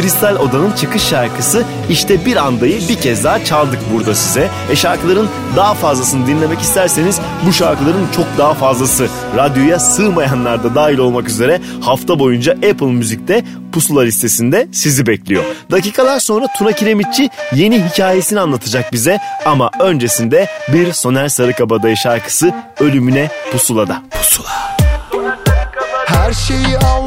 Kristal 0.00 0.36
Oda'nın 0.36 0.72
çıkış 0.72 1.02
şarkısı 1.02 1.64
İşte 1.90 2.26
Bir 2.26 2.36
Anda'yı 2.36 2.88
bir 2.88 2.96
kez 2.96 3.24
daha 3.24 3.44
çaldık 3.44 3.78
burada 3.94 4.14
size. 4.14 4.50
E 4.70 4.76
şarkıların 4.76 5.28
daha 5.56 5.74
fazlasını 5.74 6.26
dinlemek 6.26 6.60
isterseniz 6.60 7.20
bu 7.46 7.52
şarkıların 7.52 8.08
çok 8.16 8.26
daha 8.38 8.54
fazlası 8.54 9.08
radyoya 9.36 9.78
sığmayanlar 9.78 10.64
da 10.64 10.74
dahil 10.74 10.98
olmak 10.98 11.28
üzere 11.28 11.60
hafta 11.80 12.18
boyunca 12.18 12.52
Apple 12.52 12.86
Müzik'te 12.86 13.44
pusula 13.72 14.02
listesinde 14.02 14.68
sizi 14.72 15.06
bekliyor. 15.06 15.44
Dakikalar 15.70 16.20
sonra 16.20 16.46
Tuna 16.58 16.72
Kiremitçi 16.72 17.30
yeni 17.54 17.84
hikayesini 17.84 18.40
anlatacak 18.40 18.92
bize 18.92 19.18
ama 19.46 19.70
öncesinde 19.80 20.48
bir 20.72 20.92
Soner 20.92 21.28
Sarıkabadayı 21.28 21.96
şarkısı 21.96 22.54
Ölümüne 22.80 23.30
Pusulada. 23.52 24.02
Pusula. 24.10 24.76
Her 26.06 26.32
şeyi 26.32 26.78
aldın 26.78 27.05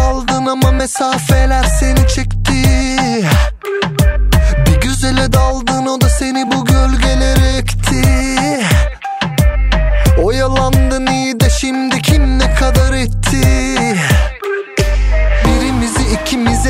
Saldın 0.00 0.46
ama 0.46 0.70
mesafeler 0.70 1.64
seni 1.64 2.08
çekti. 2.08 2.52
Bir 4.66 4.80
güzele 4.80 5.32
daldın 5.32 5.86
o 5.86 6.00
da 6.00 6.08
seni 6.08 6.50
bu 6.50 6.64
gölgelere 6.64 7.56
ekti. 7.56 8.02
Oyalandın 10.22 10.79
iyi 10.79 10.79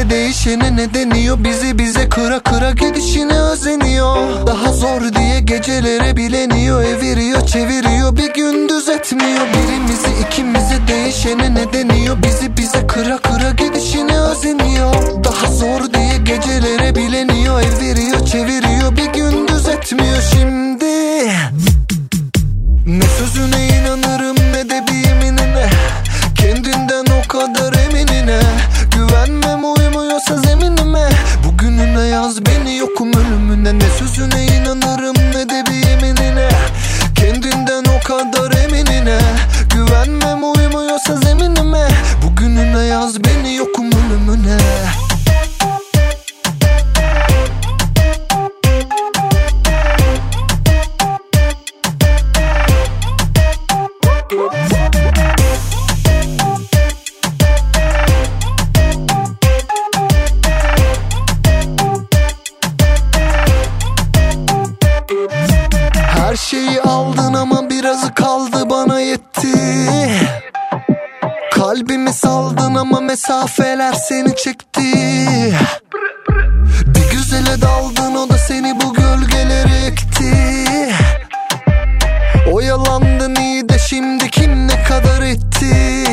ikimize 0.00 0.10
değişene 0.10 0.76
ne 0.76 0.94
deniyor? 0.94 1.44
Bizi 1.44 1.78
bize 1.78 2.08
kıra 2.08 2.40
kıra 2.40 2.70
gidişine 2.70 3.40
özeniyor. 3.40 4.46
Daha 4.46 4.72
zor 4.72 5.00
diye 5.18 5.40
gecelere 5.40 6.16
bileniyor. 6.16 6.82
Eviriyor 6.82 7.46
çeviriyor 7.46 8.16
bir 8.16 8.34
gündüz 8.34 8.88
etmiyor 8.88 9.46
Birimizi 9.54 10.08
ikimize 10.26 10.78
değişene 10.88 11.54
ne 11.54 11.72
deniyor? 11.72 12.22
Bizi 12.22 12.56
bize 12.56 12.86
kıra 12.86 13.18
kıra 13.18 13.50
gidişine 13.50 14.20
özeniyor. 14.20 15.24
Daha 15.24 15.52
zor 15.52 15.92
diye 15.92 16.16
gecelere 16.24 16.94
bileniyor. 16.94 17.60
Eviriyor 17.62 18.26
çeviriyor 18.26 18.96
bir 18.96 19.12
gündüz 19.12 19.68
etmiyor 19.68 20.22
şimdi 20.32 20.84
ne 22.86 23.06
sözüne 23.18 23.68
inanırım 23.68 24.36
ne 24.36 24.70
de 24.70 24.84
bir 24.88 25.08
yeminine 25.08 25.70
Kendinden 26.34 27.04
o 27.24 27.28
kadar 27.28 27.72
eminine 27.72 28.40
yaz 32.10 32.46
beni 32.46 32.76
yokum 32.76 33.12
ölümüne. 33.12 33.78
Ne 33.78 33.90
sözüne 33.98 34.46
inanırım 34.46 35.16
ne 35.16 35.48
de 35.48 35.64
bir 35.66 35.88
yeminine. 35.88 36.48
Kendinden 37.14 37.84
o 37.84 38.08
kadar 38.08 38.52
eminine. 38.64 39.18
Güvenmem 39.74 40.44
uymuyorsa 40.44 41.16
zeminime. 41.16 41.88
Bugününe 42.22 42.84
yaz 42.84 43.24
beni 43.24 43.54
yokum 43.54 43.86
ölümüne. 43.86 44.58
Yetti 69.20 69.58
Kalbimi 71.54 72.12
saldın 72.12 72.74
ama 72.74 73.00
mesafeler 73.00 73.92
seni 73.92 74.36
çekti. 74.36 74.82
Bir 76.86 77.10
güzele 77.10 77.62
daldın 77.62 78.14
o 78.14 78.28
da 78.28 78.38
seni 78.38 78.80
bu 78.80 78.94
gölgelere 78.94 79.86
ekti. 79.86 80.34
Oyalandın 82.52 83.34
iyi 83.34 83.68
de 83.68 83.78
şimdi 83.78 84.30
kim 84.30 84.68
ne 84.68 84.82
kadar 84.82 85.22
etti? 85.22 86.04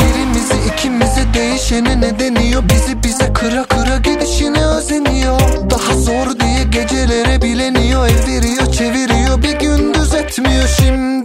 Birimizi 0.00 0.54
ikimizi 0.72 1.34
değişene 1.34 2.00
ne 2.00 2.18
deniyor? 2.18 2.62
Bizi 2.68 3.02
bize 3.04 3.32
kıra 3.32 3.64
kıra 3.64 3.96
gidişine 3.96 4.66
özeniyor. 4.66 5.40
Daha 5.70 5.94
zor 5.94 6.40
diye 6.40 6.64
gecelere 6.64 7.42
bileniyor. 7.42 8.08
Eviriyor 8.08 8.72
çeviriyor 8.72 9.42
bir 9.42 9.58
gündüz 9.58 10.14
etmiyor 10.14 10.68
şimdi 10.80 11.15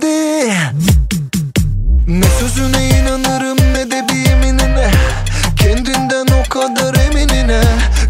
kadar 6.62 6.95
eminine. 6.95 7.62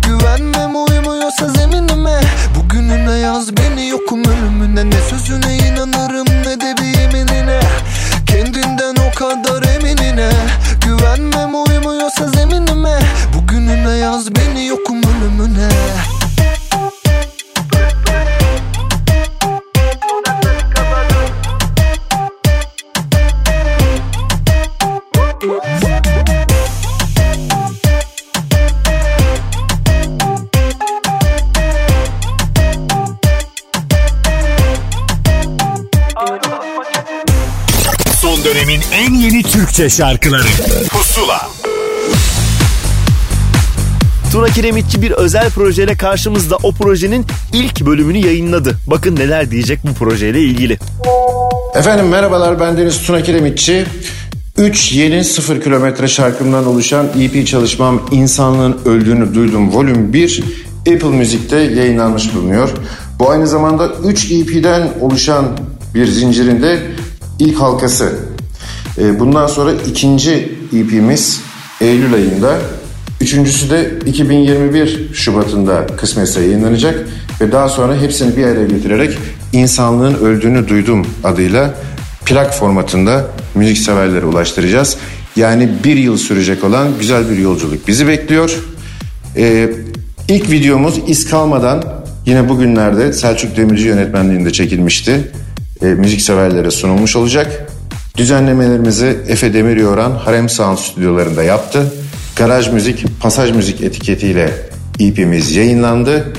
Güvenmem 0.07 0.75
uymuyorsa 0.75 1.47
zeminime. 1.49 2.19
Bugününe 2.55 3.17
yaz 3.19 3.57
beni 3.57 3.87
yokum 3.87 4.23
ölümüne. 4.25 4.89
Ne 4.89 5.01
sözüne 5.09 5.57
inanırım 5.57 6.27
ne 6.27 6.61
de 6.61 6.75
bir 6.77 6.99
yeminine. 6.99 7.59
Kendinden 8.25 8.95
o 8.95 9.15
kadar 9.15 9.63
eminine. 9.63 10.29
Güvenmem 10.85 11.55
uymuyorsa 11.55 12.27
zeminime. 12.27 12.99
Bugününe 13.33 13.97
yaz 13.97 14.35
beni 14.35 14.65
yokum 14.65 15.10
Türkçe 39.71 39.89
şarkıları 39.89 40.47
Pusula 40.89 41.49
Tuna 44.31 44.47
Kiremitçi 44.47 45.01
bir 45.01 45.11
özel 45.11 45.49
projeyle 45.49 45.97
karşımızda 45.97 46.57
o 46.63 46.71
projenin 46.71 47.25
ilk 47.53 47.85
bölümünü 47.85 48.17
yayınladı. 48.17 48.77
Bakın 48.87 49.15
neler 49.15 49.51
diyecek 49.51 49.79
bu 49.83 49.93
projeyle 49.93 50.41
ilgili. 50.41 50.77
Efendim 51.75 52.07
merhabalar 52.07 52.59
ben 52.59 52.77
Deniz 52.77 53.01
Tuna 53.01 53.23
Kiremitçi. 53.23 53.85
3 54.57 54.91
yeni 54.91 55.23
0 55.23 55.61
kilometre 55.61 56.07
şarkımdan 56.07 56.67
oluşan 56.67 57.07
EP 57.19 57.47
çalışmam 57.47 58.01
İnsanlığın 58.11 58.77
Öldüğünü 58.85 59.35
Duydum 59.35 59.73
Volüm 59.73 60.13
1 60.13 60.43
Apple 60.79 61.09
Müzik'te 61.09 61.57
yayınlanmış 61.57 62.35
bulunuyor. 62.35 62.69
Bu 63.19 63.29
aynı 63.29 63.47
zamanda 63.47 63.87
3 63.87 64.31
EP'den 64.31 64.89
oluşan 65.01 65.57
bir 65.95 66.07
zincirinde 66.07 66.81
ilk 67.39 67.61
halkası. 67.61 68.30
Ee, 68.97 69.19
Bundan 69.19 69.47
sonra 69.47 69.71
ikinci 69.89 70.31
EP'miz 70.73 71.41
Eylül 71.81 72.13
ayında. 72.13 72.57
Üçüncüsü 73.21 73.69
de 73.69 73.91
2021 74.05 75.13
Şubat'ında 75.13 75.87
kısmetse 75.87 76.41
yayınlanacak 76.41 77.07
ve 77.41 77.51
daha 77.51 77.69
sonra 77.69 78.01
hepsini 78.01 78.37
bir 78.37 78.43
araya 78.43 78.65
getirerek 78.65 79.17
İnsanlığın 79.53 80.13
Öldüğünü 80.13 80.67
Duydum 80.67 81.07
adıyla 81.23 81.73
plak 82.25 82.53
formatında 82.53 83.27
müzik 83.55 83.77
severlere 83.77 84.25
ulaştıracağız. 84.25 84.97
Yani 85.35 85.69
bir 85.83 85.95
yıl 85.97 86.17
sürecek 86.17 86.63
olan 86.63 86.87
güzel 86.99 87.29
bir 87.29 87.37
yolculuk 87.37 87.87
bizi 87.87 88.07
bekliyor. 88.07 88.59
Ee, 89.37 89.69
ilk 90.27 90.51
videomuz 90.51 90.99
iz 91.07 91.29
kalmadan 91.29 91.83
yine 92.25 92.49
bugünlerde 92.49 93.13
Selçuk 93.13 93.57
Demirci 93.57 93.87
yönetmenliğinde 93.87 94.51
çekilmişti. 94.51 95.31
Ee, 95.81 95.85
müzik 95.85 96.21
severlere 96.21 96.71
sunulmuş 96.71 97.15
olacak. 97.15 97.70
Düzenlemelerimizi 98.17 99.17
Efe 99.27 99.53
Demiryoran 99.53 100.11
Harem 100.11 100.49
Sound 100.49 100.77
stüdyolarında 100.77 101.43
yaptı. 101.43 101.93
Garaj 102.35 102.73
Müzik, 102.73 103.05
Pasaj 103.19 103.51
Müzik 103.51 103.81
etiketiyle 103.81 104.53
EP'miz 104.99 105.55
yayınlandı. 105.55 106.33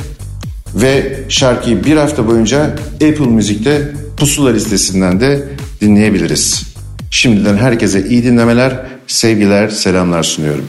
Ve 0.74 1.20
şarkıyı 1.28 1.84
bir 1.84 1.96
hafta 1.96 2.26
boyunca 2.26 2.62
Apple 2.94 3.26
Müzik'te 3.26 3.92
Pusula 4.16 4.50
listesinden 4.50 5.20
de 5.20 5.48
dinleyebiliriz. 5.80 6.62
Şimdiden 7.10 7.56
herkese 7.56 8.08
iyi 8.08 8.24
dinlemeler, 8.24 8.80
sevgiler, 9.06 9.68
selamlar 9.68 10.22
sunuyorum. 10.22 10.64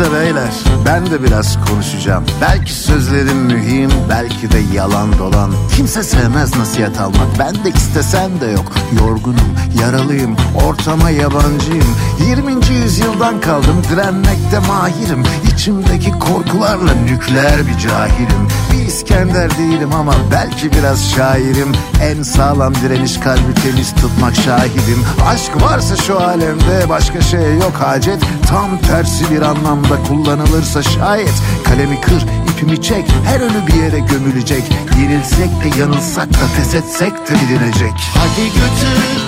Müsaadenizle 0.00 0.20
beyler 0.20 0.50
ben 0.86 1.10
de 1.10 1.22
biraz 1.22 1.58
konuşacağım. 1.68 2.24
Belki 2.40 2.72
sözlerim 2.72 3.36
mühim 3.36 3.90
belki 4.08 4.52
de 4.52 4.58
yalan 4.74 5.18
dolan. 5.18 5.50
Kimse 5.76 6.02
sevmez 6.02 6.56
nasihat 6.56 7.00
almak 7.00 7.38
ben 7.38 7.54
de 7.64 7.70
istesem 7.70 8.40
de 8.40 8.46
yok. 8.46 8.72
Yorgunum 9.00 9.56
yaralıyım 9.80 10.36
ortama 10.66 11.10
yabancıyım. 11.10 11.96
20. 12.28 12.52
yüzyıldan 12.74 13.40
kaldım 13.40 13.82
direnmekte 13.90 14.58
mahirim. 14.68 15.22
İçimdeki 15.54 16.10
korkularla 16.10 16.94
nükleer 16.94 17.66
bir 17.66 17.78
cahilim. 17.78 18.48
Bir 18.72 18.86
İskender 18.86 19.58
değilim 19.58 19.92
ama 19.94 20.14
belki 20.32 20.72
biraz 20.72 21.10
şairim. 21.10 21.72
En 22.02 22.22
sağlam 22.22 22.74
direniş 22.74 23.18
kalbi 23.18 23.54
temiz 23.62 23.94
tutmak 23.94 24.34
şahidim. 24.34 25.04
Aşk 25.26 25.62
varsa 25.62 25.96
şu 25.96 26.20
alemde 26.20 26.88
başka 26.88 27.20
şey 27.20 27.54
yok 27.54 27.72
hacet. 27.80 28.22
Tam 28.48 28.78
tersi 28.78 29.30
bir 29.30 29.42
anlamda 29.42 30.02
kullanılırsa 30.08 30.82
şayet 30.82 31.34
Kalemi 31.64 32.00
kır, 32.00 32.22
ipimi 32.50 32.82
çek, 32.82 33.04
her 33.24 33.40
ölü 33.40 33.66
bir 33.66 33.74
yere 33.74 33.98
gömülecek 33.98 34.62
Yenilsek 35.00 35.48
de 35.48 35.80
yanılsak 35.80 36.28
da 36.32 36.46
pes 36.56 36.74
etsek 36.74 37.12
de 37.12 37.34
bilinecek 37.34 37.92
Hadi 38.14 38.44
götür 38.44 39.20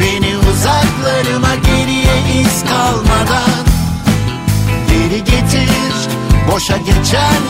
beni 0.00 0.36
uzaklarıma 0.36 1.54
geriye 1.54 2.42
iz 2.42 2.64
kalmadan 2.64 3.64
Geri 4.88 5.24
getir 5.24 5.70
boşa 6.52 6.76
geçen 6.76 7.42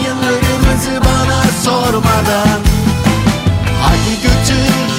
yıllarımızı 0.74 1.00
bana 1.04 1.42
sormadan. 1.62 2.60
Hadi 3.82 4.14
götür 4.22 4.90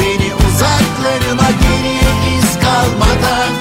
beni 0.00 0.34
uzaklarıma 0.34 1.50
geriye 1.50 2.38
iz 2.38 2.54
kalmadan. 2.54 3.52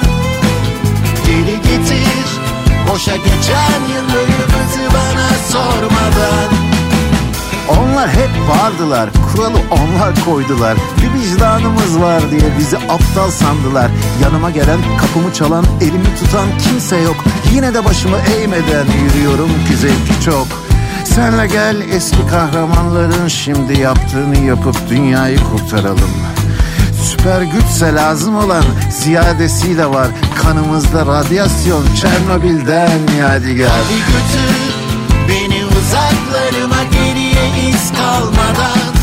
Geri 1.26 1.56
getir 1.56 2.28
boşa 2.90 3.16
geçen 3.16 3.82
yıllarımızı 3.96 4.94
bana 4.94 5.30
sormadan. 5.52 6.54
Onlar 7.70 8.10
hep 8.10 8.30
vardılar, 8.50 9.10
kuralı 9.14 9.58
onlar 9.72 10.26
koydular. 10.26 10.78
Bir 11.02 11.20
vicdanımız 11.20 12.00
var 12.00 12.32
diye 12.32 12.58
bizi 12.60 12.78
aptal 12.78 13.32
sandılar. 13.32 13.92
Yanıma 14.24 14.50
gelen, 14.50 14.80
kapımı 15.02 15.34
çalan, 15.34 15.66
elimi 15.82 16.16
tutan 16.20 16.48
kimse 16.64 16.98
yok. 16.98 17.16
Yine 17.54 17.74
de 17.74 17.86
başımı 17.86 18.18
eğmeden 18.18 18.86
yürüyorum 19.06 19.50
ki 19.68 19.78
zevki 19.78 20.26
çok 20.26 20.63
Senle 21.04 21.48
gel 21.48 21.76
eski 21.92 22.28
kahramanların 22.28 23.28
şimdi 23.28 23.80
yaptığını 23.80 24.38
yapıp 24.38 24.90
dünyayı 24.90 25.38
kurtaralım. 25.38 26.12
Süper 27.04 27.42
güçse 27.42 27.94
lazım 27.96 28.36
olan 28.36 28.64
ziyadesiyle 28.92 29.86
var. 29.86 30.08
Kanımızda 30.44 31.06
radyasyon 31.06 31.84
Çernobil'den 32.02 33.00
yadigar. 33.20 33.70
Hadi 33.70 33.98
götür 33.98 34.74
beni 35.30 35.66
uzaklarıma 35.66 36.84
geriye 36.84 37.70
iz 37.70 37.92
kalmadan. 37.92 38.94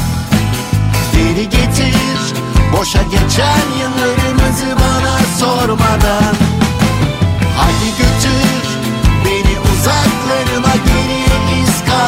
Geri 1.12 1.48
getir 1.48 2.34
boşa 2.72 3.03
geçen 3.03 3.66
yıllarımızı 3.80 4.66
bana 4.66 5.18
sormadan 5.38 6.34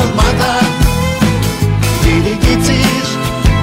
kalmadan. 0.03 0.65
Geri 2.05 2.35
getir 2.41 3.07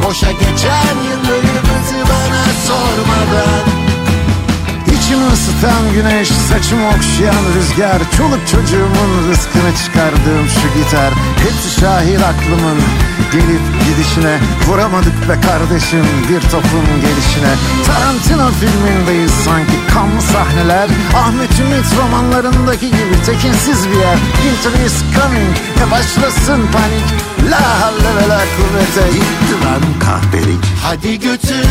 boşa 0.03 0.31
geçen 0.31 0.95
yıllarımızı 1.09 1.99
bana 2.09 2.43
sormadan. 2.67 3.63
İçimi 4.87 5.27
ısıtan 5.33 5.93
güneş, 5.93 6.27
saçımı 6.27 6.87
okşayan 6.87 7.43
rüzgar. 7.55 8.01
Çoluk 8.17 8.47
çocuğumun 8.47 9.29
rızkını 9.29 9.71
çıkardığım 9.85 10.47
şu 10.49 10.79
gitar. 10.79 11.13
Hepsi 11.43 11.79
şahir 11.81 12.21
aklımın 12.21 12.79
gelip 13.33 13.65
gidişine. 13.85 14.39
Vuramadık 14.67 15.29
be 15.29 15.35
kardeşim 15.47 16.05
bir 16.29 16.41
topun 16.41 16.85
gelişine. 17.01 17.53
Tarantino 17.87 18.51
filmindeyiz 18.51 19.31
sanki 19.31 19.77
kanlı 19.93 20.21
sahneler. 20.21 20.89
Ahmet 21.15 21.59
Ümit 21.59 21.87
romanlarındaki 21.97 22.87
gibi 22.87 23.15
tekinsiz 23.25 23.89
bir 23.89 23.99
yer. 23.99 24.17
Winter 24.41 24.85
is 24.85 24.97
coming, 25.15 25.55
e 25.83 25.91
başlasın 25.91 26.61
panik. 26.73 27.07
La 27.51 27.81
havle 27.81 28.15
ve 28.17 28.29
la 28.29 28.41
kuvvete 28.55 29.07
gitti 29.13 29.65
lan 29.65 29.81
kahpelik. 29.99 30.63
Hadi 30.83 31.19
götür 31.19 31.69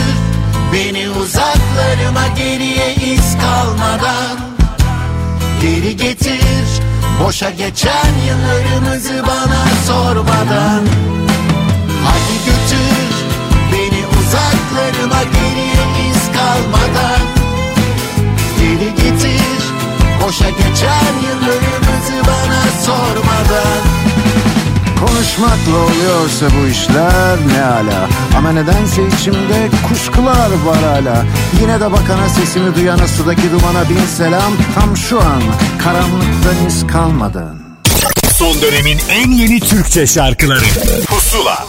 beni 0.72 1.10
uzaklarıma 1.10 2.28
geriye 2.36 2.94
iz 2.94 3.36
kalmadan 3.40 4.38
Geri 5.62 5.96
getir 5.96 6.66
boşa 7.24 7.50
geçen 7.50 8.12
yıllarımızı 8.26 9.22
bana 9.26 9.66
sormadan 9.86 10.82
Hadi 12.08 12.36
götür 12.46 13.14
beni 13.72 14.02
uzaklarıma 14.18 15.22
geriye 15.22 16.08
iz 16.10 16.22
kalmadan. 16.36 17.20
Geri 18.58 18.94
getir 18.94 19.58
boşa 20.28 20.50
geçen 20.50 21.14
yıllarımızı 21.28 22.26
bana 22.26 22.62
sormadan. 22.84 23.98
Konuşmakla 25.06 25.76
oluyorsa 25.76 26.46
bu 26.46 26.66
işler 26.68 27.36
ne 27.54 27.64
ala. 27.64 28.08
Ama 28.36 28.52
nedense 28.52 29.02
içimde 29.06 29.68
kuşkular 29.88 30.50
var 30.64 30.82
hala 30.84 31.24
Yine 31.60 31.80
de 31.80 31.92
bakana 31.92 32.28
sesimi 32.28 32.74
duyana 32.74 33.08
sudaki 33.08 33.52
dumana 33.52 33.88
bin 33.88 34.06
selam. 34.16 34.52
Tam 34.74 34.96
şu 34.96 35.20
an 35.20 35.42
karanlıktan 35.84 36.66
iz 36.66 36.86
kalmadan. 36.86 37.58
Son 38.34 38.62
dönemin 38.62 38.98
en 39.10 39.30
yeni 39.30 39.60
Türkçe 39.60 40.06
şarkıları. 40.06 40.64
Pusula 41.06 41.66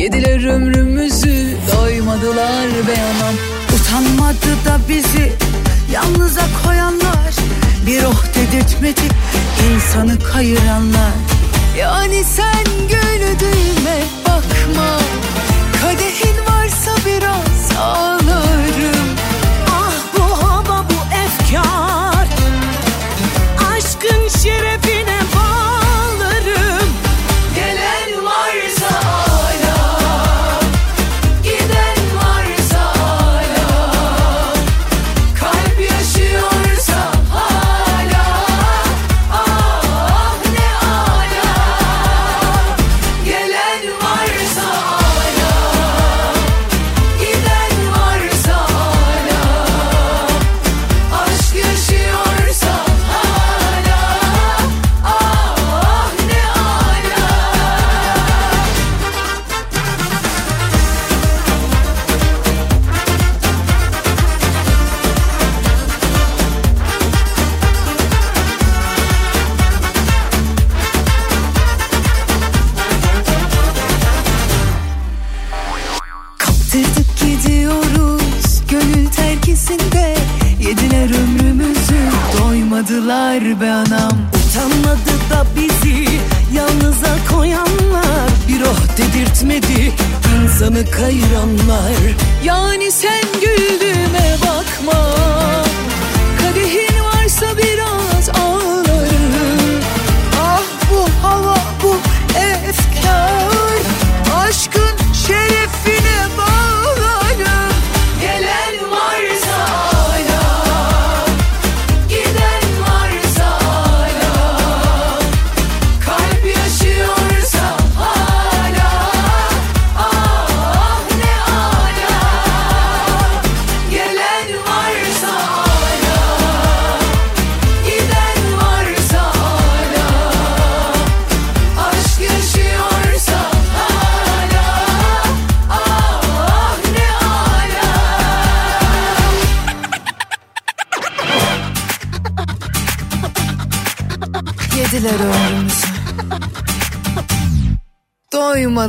Yediler 0.00 0.44
ömrümüzü 0.48 1.56
doymadılar 1.76 2.68
be 2.88 2.94
anam. 3.02 3.34
Utanmadı 3.74 4.64
da 4.64 4.78
bizi 4.88 5.32
yalnıza 5.92 6.40
koyanlar. 6.64 7.34
Bir 7.86 8.04
oh 8.04 8.24
dedirtmedi 8.34 9.00
insanı 9.74 10.18
kayıranlar. 10.18 11.12
Yani 11.78 12.24
sen 12.24 12.64
güldüğüme 12.88 13.98
bakma. 14.24 14.98
Kadehin 15.82 16.36
varsa 16.46 16.90
biraz 17.06 17.78
ağlarım. 17.80 19.08
Ah 19.70 19.92
bu 20.16 20.42
hava 20.42 20.84
bu 20.90 21.14
efkar 21.14 21.99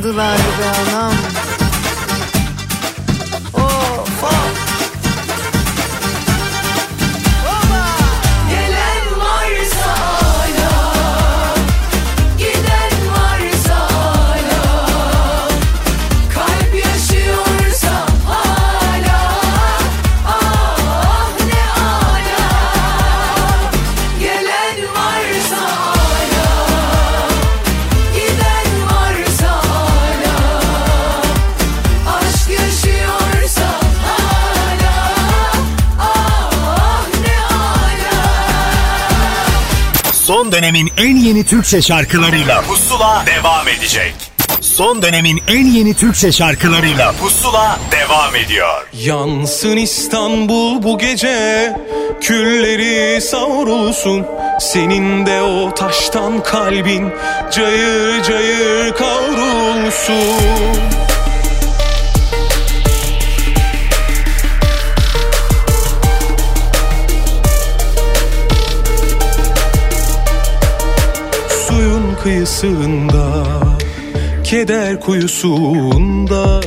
Doymadılar 0.03 0.90
Son 40.31 40.51
dönemin 40.51 40.91
en 40.97 41.15
yeni 41.15 41.45
Türkçe 41.45 41.81
şarkılarıyla 41.81 42.61
Pusula 42.61 43.23
devam 43.25 43.67
edecek. 43.67 44.13
Son 44.61 45.01
dönemin 45.01 45.41
en 45.47 45.65
yeni 45.65 45.93
Türkçe 45.93 46.31
şarkılarıyla 46.31 47.11
Pusula 47.11 47.79
devam 47.91 48.35
ediyor. 48.35 48.87
Yansın 48.93 49.77
İstanbul 49.77 50.83
bu 50.83 50.97
gece 50.97 51.75
Külleri 52.21 53.21
savrulsun 53.21 54.25
Senin 54.59 55.25
de 55.25 55.41
o 55.41 55.75
taştan 55.75 56.43
kalbin 56.43 57.09
Cayır 57.51 58.23
cayır 58.23 58.93
kavrulsun 58.93 61.00
ortasında 72.21 73.43
Keder 74.43 74.99
kuyusunda. 74.99 76.61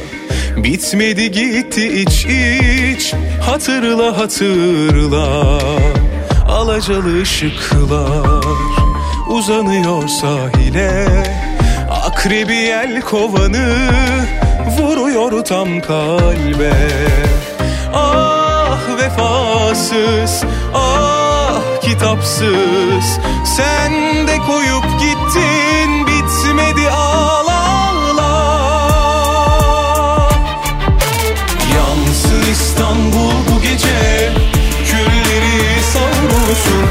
Bitmedi 0.57 1.31
gitti 1.31 2.03
iç 2.03 2.27
iç 2.27 3.15
Hatırla 3.41 4.19
hatırla. 4.19 5.59
Alacalı 6.49 7.23
ışıklar 7.23 8.45
Uzanıyor 9.29 10.09
sahile. 10.09 11.07
Akrebi 12.07 12.55
yel 12.55 13.01
kovanı 13.01 13.91
Vuruyor 14.79 15.45
tam 15.45 15.81
kalbe. 15.81 16.73
Ah 17.95 18.79
vefasız 18.99 20.45
Ah 20.75 21.61
kitapsız 21.83 23.19
Sen 23.57 23.93
de 24.27 24.39
koyup 24.39 24.85
gittin 25.01 26.07
Bitmedi 26.07 26.91
ağla 26.91 27.67
ağla 27.67 28.33
Yansın 31.77 32.53
İstanbul 32.53 33.33
bu 33.51 33.63
gece 33.63 34.33
Külleri 34.91 35.83
savrulsun 35.93 36.85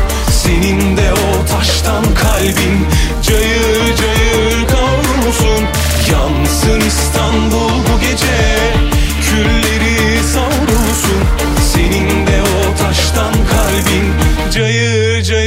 Senin 0.43 0.97
de 0.97 1.13
o 1.13 1.45
taştan 1.45 2.03
kalbin 2.15 2.87
Cayır 3.21 3.95
cayır 3.97 4.67
kavrulsun. 4.67 5.63
Yansın 6.11 6.87
İstanbul 6.87 7.69
bu 7.69 7.99
gece 8.01 8.73
Külleri 9.29 10.23
savrulsun 10.23 11.23
Senin 11.73 12.27
de 12.27 12.41
o 12.41 12.77
taştan 12.83 13.33
kalbin 13.33 14.13
Cayır 14.53 15.23
cayır 15.23 15.42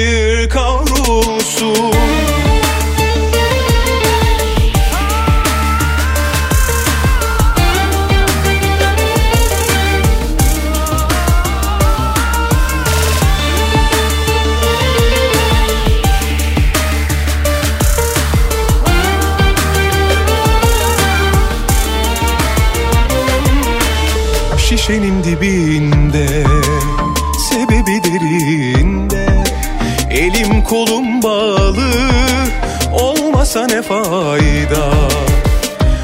Ne 33.68 33.82
fayda? 33.82 34.90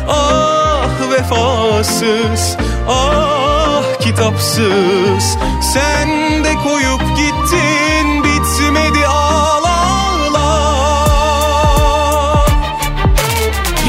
Ah 0.09 1.11
vefasız 1.11 2.57
Ah 2.89 4.01
kitapsız. 4.01 5.37
Sen 5.73 6.09
de 6.45 6.55
koyup 6.55 7.01
gittin 7.17 8.25
Bitmedi 8.25 9.07
ağla 9.07 9.77
ağla 9.87 10.49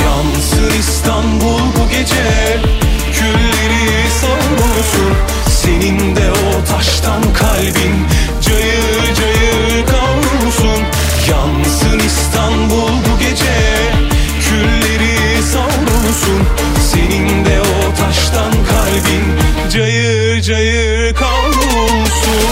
Yansın 0.02 0.80
İstanbul 0.80 1.60
bu 1.60 1.90
gece 1.90 2.60
Külleri 3.14 4.10
savrulsun 4.22 5.14
Senin 5.62 6.16
de 6.16 6.32
o 6.32 6.66
taştan 6.76 7.22
kalbin 7.34 8.08
Cayır 8.42 9.16
cayır 9.16 9.43
Cayır 19.74 20.42
cayır 20.42 21.14
kavrulsun. 21.14 22.44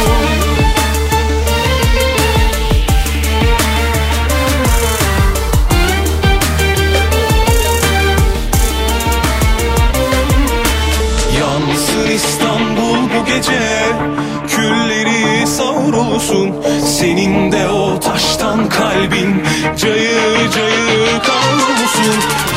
Yansın 11.40 12.12
İstanbul 12.16 12.98
bu 13.16 13.26
gece 13.26 13.60
Külleri 14.48 15.48
savrulsun. 15.48 16.56
Senin 16.86 17.52
de 17.52 17.70
o 17.70 18.00
taştan 18.00 18.70
kalbin 18.70 19.44
Cayır 19.78 20.52
cayır 20.52 21.20
kavrulsun 21.24 22.51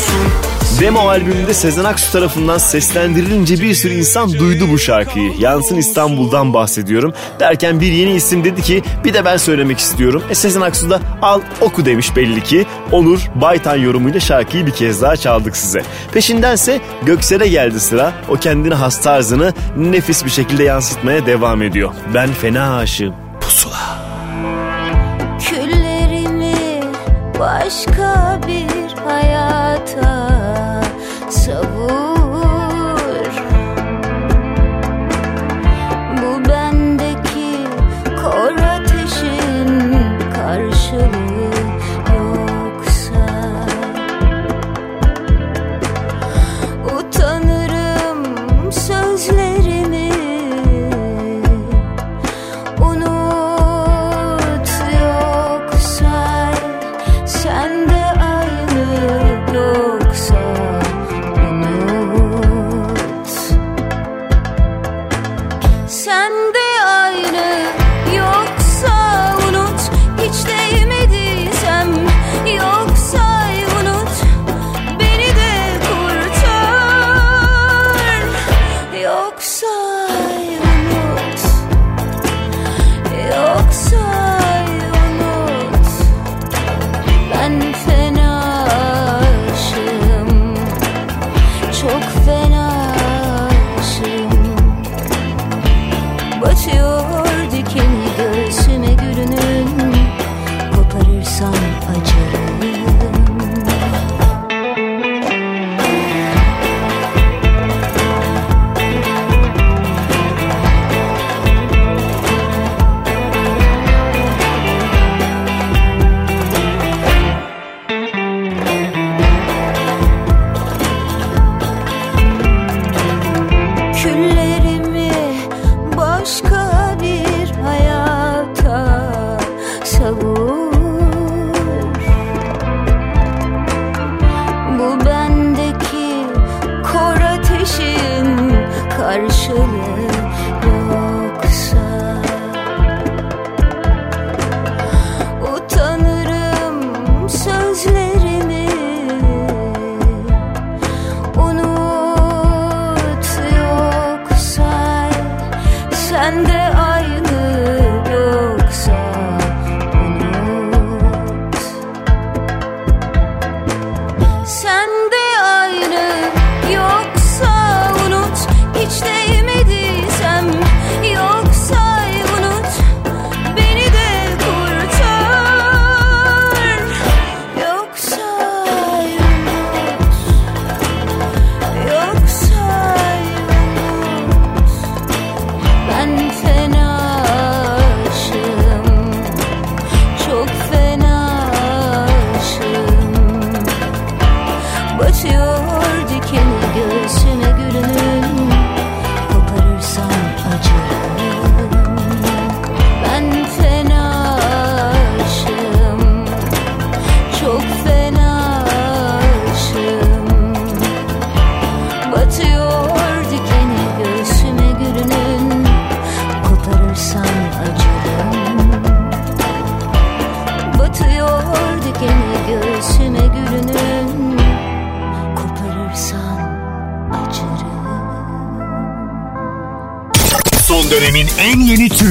savrulsun 0.00 0.50
Demo 0.80 1.00
albümünde 1.00 1.54
Sezen 1.54 1.84
Aksu 1.84 2.12
tarafından 2.12 2.58
seslendirilince 2.58 3.60
bir 3.60 3.74
sürü 3.74 3.94
insan 3.94 4.32
duydu 4.32 4.64
bu 4.70 4.78
şarkıyı. 4.78 5.32
Yansın 5.38 5.76
İstanbul'dan 5.76 6.54
bahsediyorum. 6.54 7.14
Derken 7.40 7.80
bir 7.80 7.92
yeni 7.92 8.14
isim 8.14 8.44
dedi 8.44 8.62
ki 8.62 8.82
bir 9.04 9.14
de 9.14 9.24
ben 9.24 9.36
söylemek 9.36 9.78
istiyorum. 9.78 10.22
E 10.30 10.34
Sezen 10.34 10.60
Aksu 10.60 10.90
da 10.90 11.00
al 11.22 11.40
oku 11.60 11.84
demiş 11.84 12.16
belli 12.16 12.42
ki. 12.42 12.66
Onur 12.92 13.20
Baytan 13.34 13.76
yorumuyla 13.76 14.20
şarkıyı 14.20 14.66
bir 14.66 14.72
kez 14.72 15.02
daha 15.02 15.16
çaldık 15.16 15.56
size. 15.56 15.82
Peşindense 16.12 16.80
Göksel'e 17.02 17.48
geldi 17.48 17.80
sıra. 17.80 18.12
O 18.28 18.36
kendine 18.36 18.74
has 18.74 19.02
tarzını 19.02 19.54
nefis 19.76 20.24
bir 20.24 20.30
şekilde 20.30 20.64
yansıtmaya 20.64 21.26
devam 21.26 21.62
ediyor. 21.62 21.90
Ben 22.14 22.32
fena 22.32 22.76
aşığım. 22.76 23.29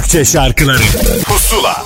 Türkçe 0.09 0.31
şarkıları. 0.31 0.81
Pusula. 1.23 1.85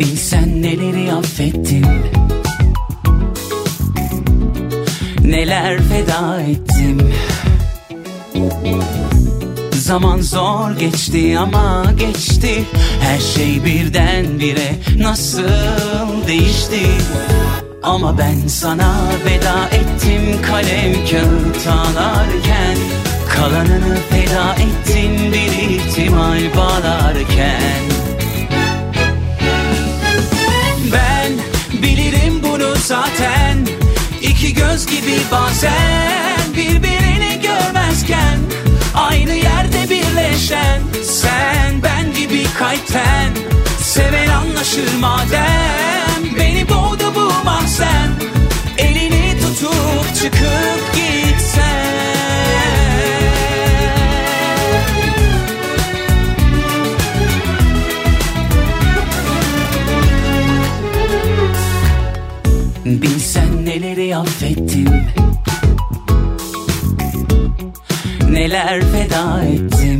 Bilsen 0.00 0.62
neleri 0.62 1.12
affettim. 1.12 1.86
Neler 5.24 5.78
feda 5.82 6.40
ettim. 6.40 7.12
Zaman 9.72 10.20
zor 10.20 10.70
geçti 10.70 11.38
ama 11.38 11.84
geçti 12.42 12.64
Her 13.00 13.18
şey 13.18 13.64
birdenbire 13.64 14.74
nasıl 14.98 16.26
değişti? 16.28 16.86
Ama 17.82 18.18
ben 18.18 18.48
sana 18.48 18.94
veda 19.24 19.68
ettim 19.68 20.42
kalem 20.42 20.92
kağıt 20.92 21.66
ağlarken 21.66 22.76
Kalanını 23.28 23.98
feda 24.10 24.54
ettin 24.54 25.32
bir 25.32 25.70
ihtimal 25.70 26.56
bağlarken. 26.56 27.82
Ben 30.92 31.32
bilirim 31.82 32.42
bunu 32.42 32.74
zaten. 32.76 33.66
İki 34.22 34.54
göz 34.54 34.86
gibi 34.86 35.18
bazen 35.32 36.54
birbirini 36.56 37.40
görmezken 37.42 38.38
birleşen 40.42 40.80
Sen 41.02 41.82
ben 41.82 42.14
gibi 42.14 42.44
kalpten. 42.58 43.30
Seven 43.82 44.28
anlaşır 44.28 44.98
madem 45.00 46.38
Beni 46.38 46.68
boğdu 46.68 47.14
bu 47.14 47.44
mahzen. 47.44 48.10
Elini 48.78 49.40
tutup 49.40 50.14
çıkıp 50.14 50.94
gitsen. 50.94 51.62
Bilsen 62.84 63.66
neleri 63.66 64.16
affettim. 64.16 64.88
Neler 68.30 68.80
feda 68.80 69.42
ettim 69.44 69.91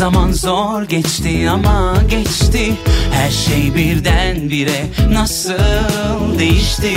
Zaman 0.00 0.32
zor 0.32 0.82
geçti 0.82 1.50
ama 1.50 1.94
geçti. 2.10 2.72
Her 3.12 3.30
şey 3.30 3.74
birdenbire 3.74 4.86
nasıl 5.12 6.38
değişti? 6.38 6.94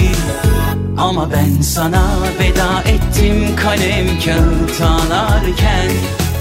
Ama 0.97 1.31
ben 1.31 1.61
sana 1.61 2.03
veda 2.39 2.81
ettim 2.81 3.55
kalem 3.55 4.07
kağıt 4.25 4.81
ağlarken 4.81 5.91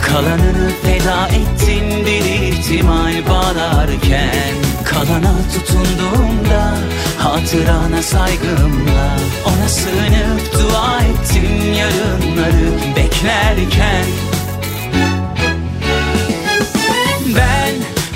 Kalanını 0.03 0.71
feda 0.83 1.29
ettin 1.29 2.07
bir 2.07 2.25
ihtimal 2.25 3.29
bağlarken. 3.29 4.55
Kalana 4.85 5.35
tutunduğumda 5.55 6.75
hatırana 7.19 8.03
saygımla 8.03 9.17
Ona 9.47 9.69
sığınıp 9.69 10.53
dua 10.53 11.01
ettim 11.01 11.75
yarınları 11.79 12.97
beklerken 12.97 14.32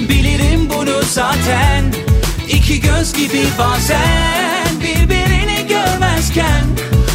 bilirim 0.08 0.70
bunu 0.70 1.02
zaten. 1.10 1.84
İki 2.48 2.80
göz 2.80 3.12
gibi 3.12 3.46
bazen 3.58 4.80
birbirini 4.80 5.66
görmezken 5.68 6.64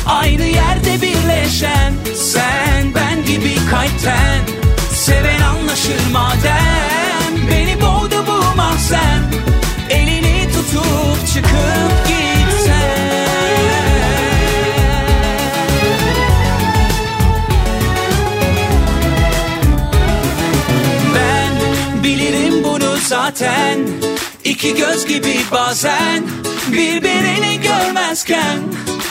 Aynı 0.06 0.44
yerde 0.44 1.02
birleşen 1.02 1.94
sen 2.16 2.94
ben 2.96 3.26
gibi 3.26 3.56
kalpten. 3.70 4.40
Seven 4.94 5.42
anlaşır 5.42 6.12
madem 6.14 7.48
Beni 7.52 7.82
boğdu 7.82 8.26
bu 8.28 8.58
mahzen. 8.58 9.22
Elini 9.90 10.48
tutup 10.54 11.28
çıkıp 11.34 12.08
gitsen 12.08 12.21
zaten. 23.32 23.80
İki 24.44 24.76
göz 24.76 25.06
gibi 25.06 25.36
bazen 25.52 26.24
Birbirini 26.72 27.62
görmezken 27.62 28.60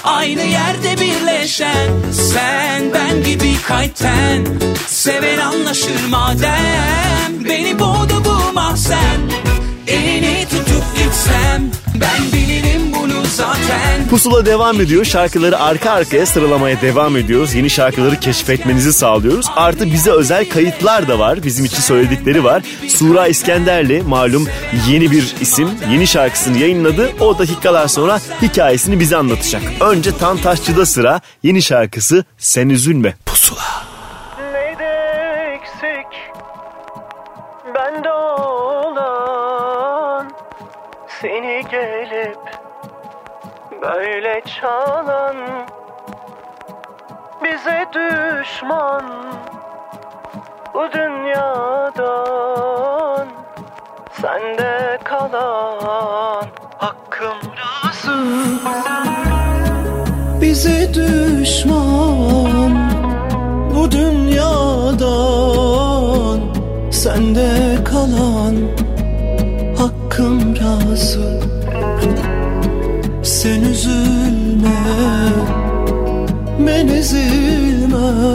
Aynı 0.04 0.42
yerde 0.42 1.00
birleşen. 1.00 1.88
Sen 2.12 2.82
ben 2.94 3.24
gibi 3.24 3.54
kalpten 3.68 4.46
Seven 4.86 5.38
anlaşır 5.38 6.08
madem. 6.10 7.44
Beni 7.48 7.78
boğdu 7.78 8.24
bu 8.24 8.52
mahzen. 8.52 9.20
Elini 9.86 10.46
tutup 10.50 10.96
gitsem 10.96 11.70
Ben 12.00 12.32
bilirim 12.32 12.92
bunu 12.94 13.24
zaten 13.26 14.08
Pusula 14.10 14.46
devam 14.46 14.80
ediyor. 14.80 15.04
Şarkıları 15.04 15.58
arka 15.58 15.90
arkaya 15.90 16.26
sıralamaya 16.26 16.80
devam 16.80 17.16
ediyoruz. 17.16 17.54
Yeni 17.54 17.70
şarkıları 17.70 18.20
keşfetmenizi 18.20 18.92
sağlıyoruz. 18.92 19.46
Artı 19.56 19.92
bize 19.92 20.10
özel 20.10 20.48
kayıtlar 20.48 21.08
da 21.08 21.18
var. 21.18 21.42
Bizim 21.42 21.64
için 21.64 21.80
söyledikleri 21.80 22.44
var. 22.44 22.62
Sura 22.88 23.26
İskenderli 23.26 24.02
malum 24.02 24.48
yeni 24.88 25.10
bir 25.10 25.34
isim. 25.40 25.68
Yeni 25.92 26.06
şarkısını 26.06 26.58
yayınladı. 26.58 27.10
O 27.20 27.38
dakikalar 27.38 27.88
sonra 27.88 28.20
hikayesini 28.42 29.00
bize 29.00 29.16
anlatacak. 29.16 29.62
Önce 29.80 30.18
Tan 30.18 30.36
Taşçı'da 30.36 30.86
sıra. 30.86 31.20
Yeni 31.42 31.62
şarkısı 31.62 32.24
Sen 32.38 32.68
Üzülme. 32.68 33.14
Pusula. 33.26 33.89
Seni 41.20 41.62
gelip 41.70 42.38
böyle 43.82 44.42
çalan 44.60 45.36
Bize 47.44 47.86
düşman 47.92 49.04
bu 50.74 50.92
dünyadan 50.92 52.08
Sende 54.12 54.98
kalan 55.04 56.46
hakkım 56.78 57.38
razı. 57.56 58.24
Bize 60.40 60.94
düşman 60.94 62.72
bu 63.74 63.90
dünyadan 63.90 65.00
Sende 66.90 67.84
kalan 67.84 68.56
hakkım 70.20 70.56
razı 70.56 71.40
Sen 73.22 73.62
üzülme. 73.62 74.70
Ben 76.66 76.88
üzülmem 76.88 78.30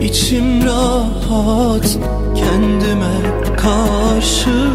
içim 0.00 0.66
rahat. 0.66 1.98
Kendime 2.34 3.16
karşı 3.56 4.70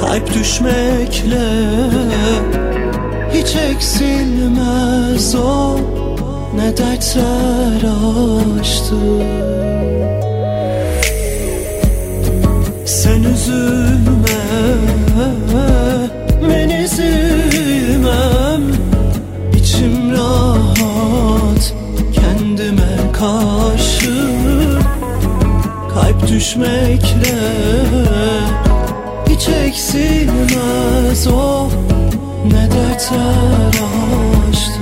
Kalp 0.00 0.34
düşmekle 0.34 1.48
hiç 3.32 3.56
eksilmez 3.56 5.34
o. 5.34 5.78
Ne 6.56 6.76
dertler 6.76 7.82
açtı 8.60 8.96
Sen 13.08 13.22
üzülme 13.22 14.38
ben 16.42 16.70
üzülmem. 16.84 18.62
İçim 19.54 20.12
rahat 20.12 21.74
kendime 22.12 23.12
karşı. 23.12 24.14
Kalp 25.94 26.28
düşmekle 26.28 27.38
hiç 29.28 29.48
eksilmez 29.48 31.26
o. 31.26 31.68
Ne 32.46 32.68
dertler 32.70 33.68
açtı 34.48 34.80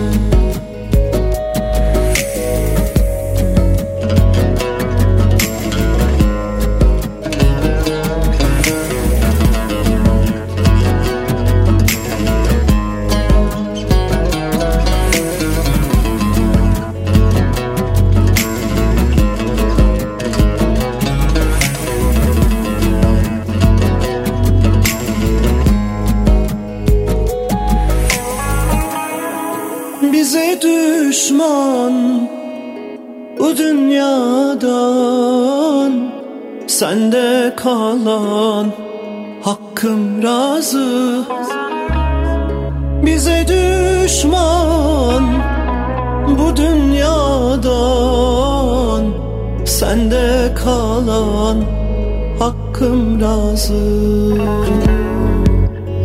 razı 53.67 54.37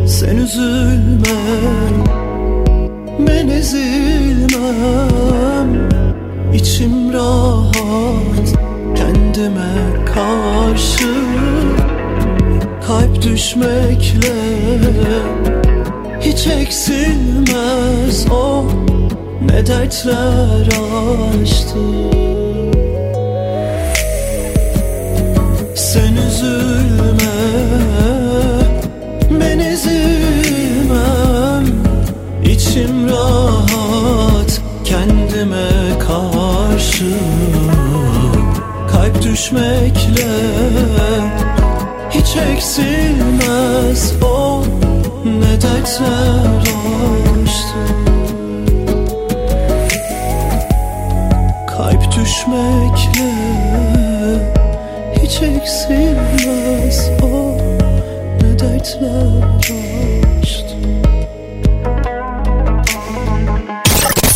sen 0.06 0.36
üzülme 0.36 1.40
ben 3.18 3.48
ezilmem. 3.48 4.62
İçim 6.54 7.12
rahat 7.12 8.54
kendime 8.96 10.04
karşı. 10.14 11.14
Kalp 12.86 13.22
düşmekle 13.22 14.34
hiç 16.20 16.46
eksilmez 16.46 18.26
o. 18.30 18.64
Ne 19.46 19.66
dertler 19.66 20.66
açtı 21.42 21.78
Sen 25.74 26.16
üzülme 26.28 26.71
düşmekle 39.32 40.28
hiç 42.10 42.36
eksilmez. 42.36 44.12
O 44.22 44.64
ne 45.24 45.62
dertler 45.62 46.58
açtı 47.42 47.82
Kalp 51.68 52.16
düşmekle 52.16 53.32
hiç 55.22 55.42
eksilmez. 55.42 57.10
O 57.22 57.56
ne 58.42 58.58
dertler 58.58 59.42
açtı 60.42 60.76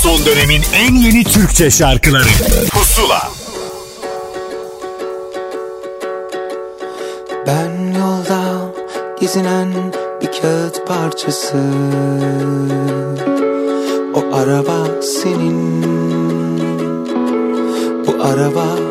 Son 0.03 0.27
dönemin 0.27 0.63
en 0.75 0.95
yeni 0.95 1.25
Türkçe 1.25 1.71
şarkıları. 1.71 2.29
Pusula 2.71 3.26
O 14.15 14.35
araba 14.37 15.03
senin. 15.03 15.85
Bu 18.07 18.23
araba 18.23 18.86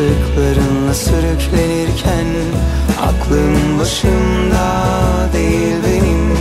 Senin 0.00 0.10
yazdıklarınla 0.10 0.94
sürüklenirken 0.94 2.26
Aklım 3.02 3.78
başımda 3.78 4.84
değil 5.32 5.76
benim. 5.86 6.36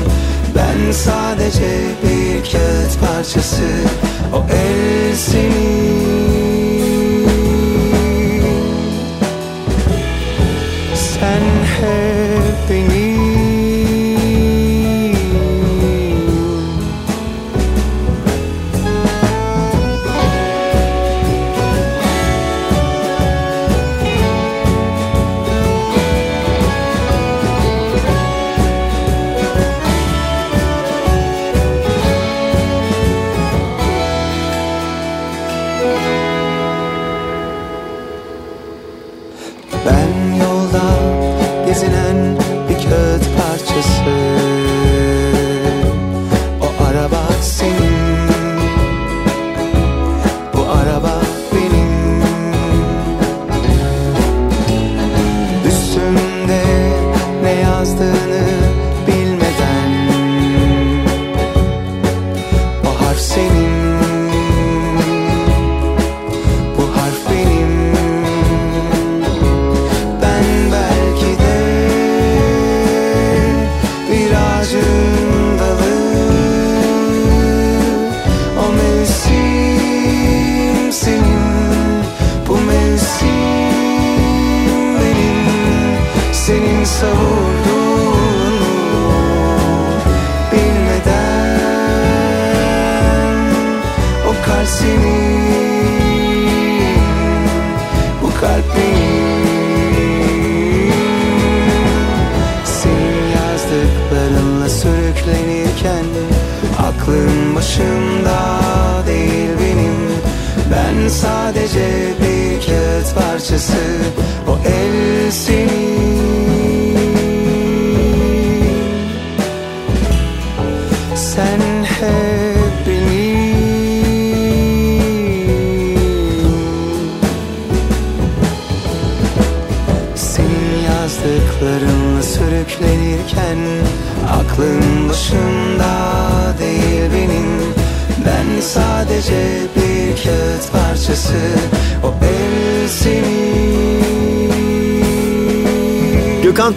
Ben 0.56 0.91
sadece 0.91 1.81
bir 2.03 2.52
kağıt 2.52 2.99
parçası 3.02 3.64
O 4.34 4.45
el 4.53 5.15
senin 5.15 5.98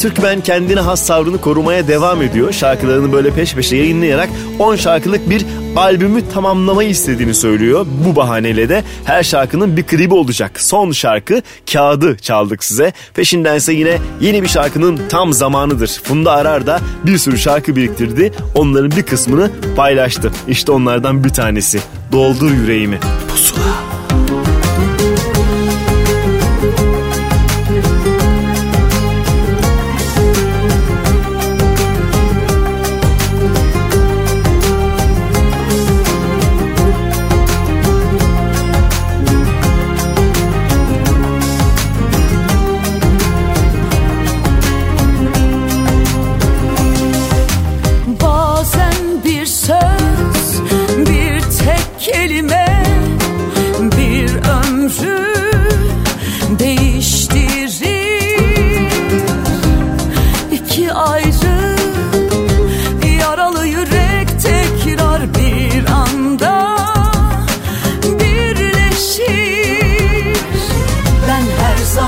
Türkmen 0.02 0.40
kendine 0.40 0.80
has 0.80 1.06
tavrını 1.06 1.40
korumaya 1.40 1.88
devam 1.88 2.22
ediyor. 2.22 2.52
Şarkılarını 2.52 3.12
böyle 3.12 3.30
peş 3.30 3.54
peşe 3.54 3.76
yayınlayarak 3.76 4.28
10 4.58 4.76
şarkılık 4.76 5.30
bir 5.30 5.46
albümü 5.76 6.28
tamamlamayı 6.28 6.88
istediğini 6.88 7.34
söylüyor. 7.34 7.86
Bu 8.06 8.16
bahaneyle 8.16 8.68
de 8.68 8.84
her 9.04 9.22
şarkının 9.22 9.76
bir 9.76 9.82
klibi 9.82 10.14
olacak. 10.14 10.60
Son 10.60 10.92
şarkı 10.92 11.42
Kağıdı 11.72 12.16
çaldık 12.16 12.64
size. 12.64 12.92
Peşindense 13.14 13.72
yine 13.72 13.98
yeni 14.20 14.42
bir 14.42 14.48
şarkının 14.48 15.00
tam 15.08 15.32
zamanıdır. 15.32 16.00
Funda 16.04 16.32
Arar 16.32 16.66
da 16.66 16.80
bir 17.06 17.18
sürü 17.18 17.38
şarkı 17.38 17.76
biriktirdi. 17.76 18.32
Onların 18.54 18.90
bir 18.90 19.02
kısmını 19.02 19.50
paylaştı. 19.76 20.32
İşte 20.48 20.72
onlardan 20.72 21.24
bir 21.24 21.30
tanesi. 21.30 21.80
Doldur 22.12 22.50
yüreğimi. 22.50 22.98
Pusula. 23.28 23.61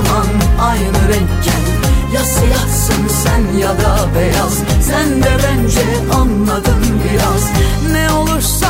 Zaman 0.04 0.26
aynı 0.60 1.08
renkken. 1.08 1.64
Ya 2.14 2.24
siyahsın 2.24 3.08
sen 3.08 3.58
ya 3.58 3.68
da 3.68 4.08
beyaz. 4.14 4.58
Sen 4.82 5.22
de 5.22 5.30
bence 5.44 5.80
anladın 6.14 7.00
biraz. 7.04 7.50
Ne 7.92 8.12
olursan 8.12 8.63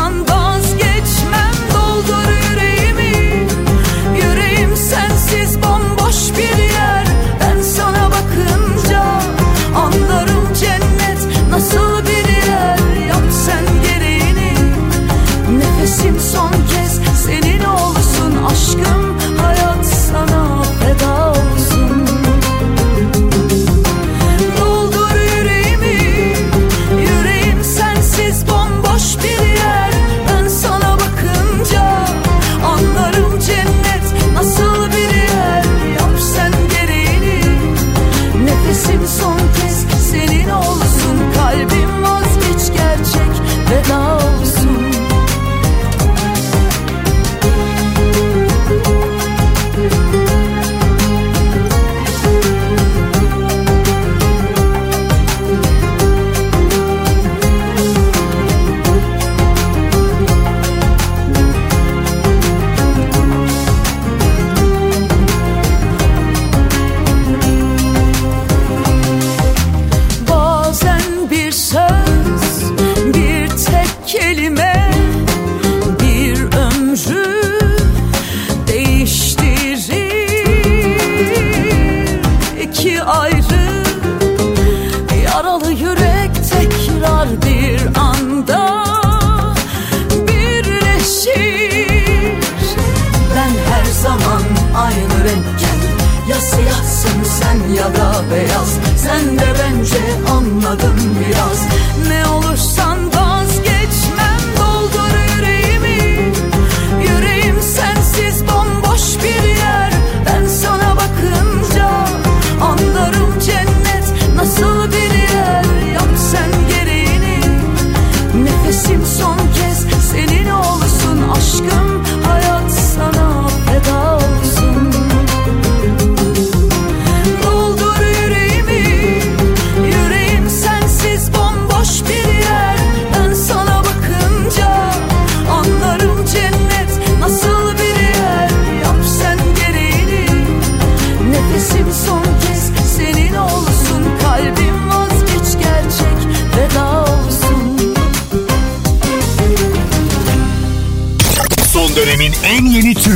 ya 97.77 97.89
da 97.97 98.09
beyaz. 98.31 98.71
Sen 98.97 99.39
de 99.39 99.49
bence 99.61 100.03
anladın 100.31 100.99
biraz 101.21 101.54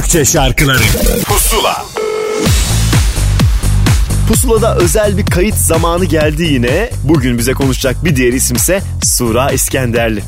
Türkçe 0.08 0.32
şarkıları 0.32 0.82
Pusula 1.24 1.84
Pusula'da 4.28 4.76
özel 4.76 5.18
bir 5.18 5.26
kayıt 5.26 5.54
zamanı 5.54 6.04
geldi 6.04 6.42
yine. 6.42 6.90
Bugün 7.04 7.38
bize 7.38 7.52
konuşacak 7.52 8.04
bir 8.04 8.16
diğer 8.16 8.32
isimse 8.32 8.80
Sura 9.02 9.50
İskenderli. 9.50 10.22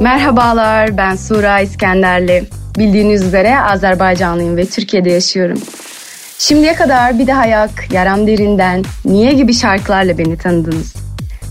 Merhabalar 0.00 0.96
ben 0.96 1.16
Sura 1.16 1.60
İskenderli. 1.60 2.44
Bildiğiniz 2.78 3.22
üzere 3.22 3.60
Azerbaycanlıyım 3.60 4.56
ve 4.56 4.66
Türkiye'de 4.66 5.10
yaşıyorum. 5.10 5.58
Şimdiye 6.38 6.74
kadar 6.74 7.18
Bir 7.18 7.26
de 7.26 7.32
Hayak, 7.32 7.92
Yaram 7.92 8.26
Derinden, 8.26 8.84
Niye 9.04 9.32
gibi 9.32 9.54
şarkılarla 9.54 10.18
beni 10.18 10.36
tanıdınız. 10.36 10.94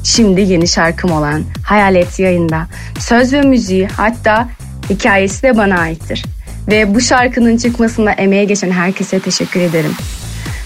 Şimdi 0.04 0.42
yeni 0.42 0.68
şarkım 0.68 1.12
olan 1.12 1.44
Hayalet 1.66 2.20
yayında. 2.20 2.68
Söz 3.00 3.34
ve 3.34 3.42
müziği 3.42 3.88
hatta 3.88 4.48
hikayesi 4.90 5.44
de 5.44 5.58
bana 5.58 5.80
aittir 5.80 6.24
ve 6.68 6.96
bu 6.96 7.02
şarkının 7.02 7.58
çıkmasına 7.58 8.12
emeğe 8.12 8.44
geçen 8.44 8.72
herkese 8.72 9.20
teşekkür 9.20 9.60
ederim. 9.60 9.92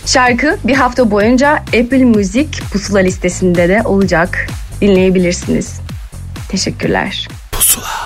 Şarkı 0.05 0.57
bir 0.63 0.75
hafta 0.75 1.11
boyunca 1.11 1.51
Apple 1.53 2.05
Music 2.05 2.49
pusula 2.71 2.99
listesinde 2.99 3.69
de 3.69 3.81
olacak. 3.85 4.47
Dinleyebilirsiniz. 4.81 5.79
Teşekkürler. 6.49 7.27
Pusula. 7.51 8.04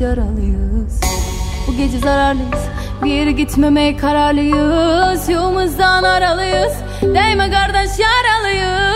biz 0.00 0.06
yaralıyız. 0.06 1.00
Bu 1.68 1.76
gece 1.76 1.98
zararlıyız. 1.98 2.60
Bir 3.04 3.10
yere 3.10 3.32
gitmemeye 3.32 3.96
kararlıyız. 3.96 5.28
Yolumuzdan 5.28 6.02
aralıyız. 6.02 6.72
Değme 7.02 7.50
kardeş 7.50 7.90
yaralıyız. 7.98 8.89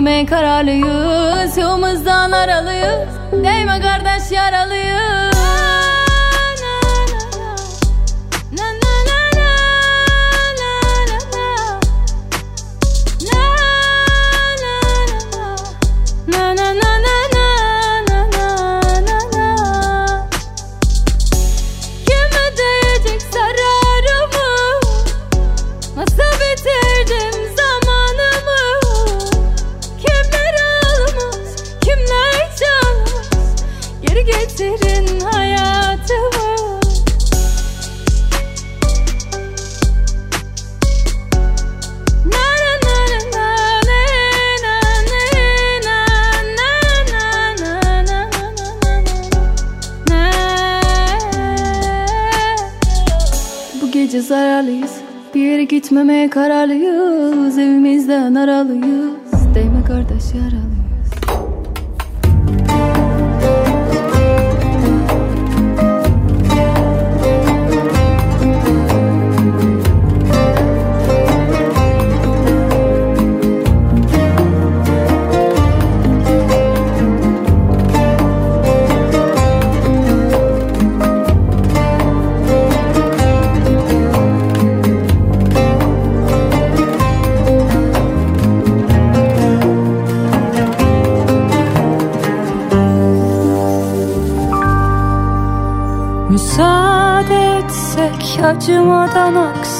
Düşünme 0.00 0.26
kararlıyız 0.26 1.56
Yolumuzdan 1.56 2.32
aralıyız. 2.32 3.08
Değme 3.32 3.80
kardeş 3.80 4.30
yaralıyız. 4.32 4.89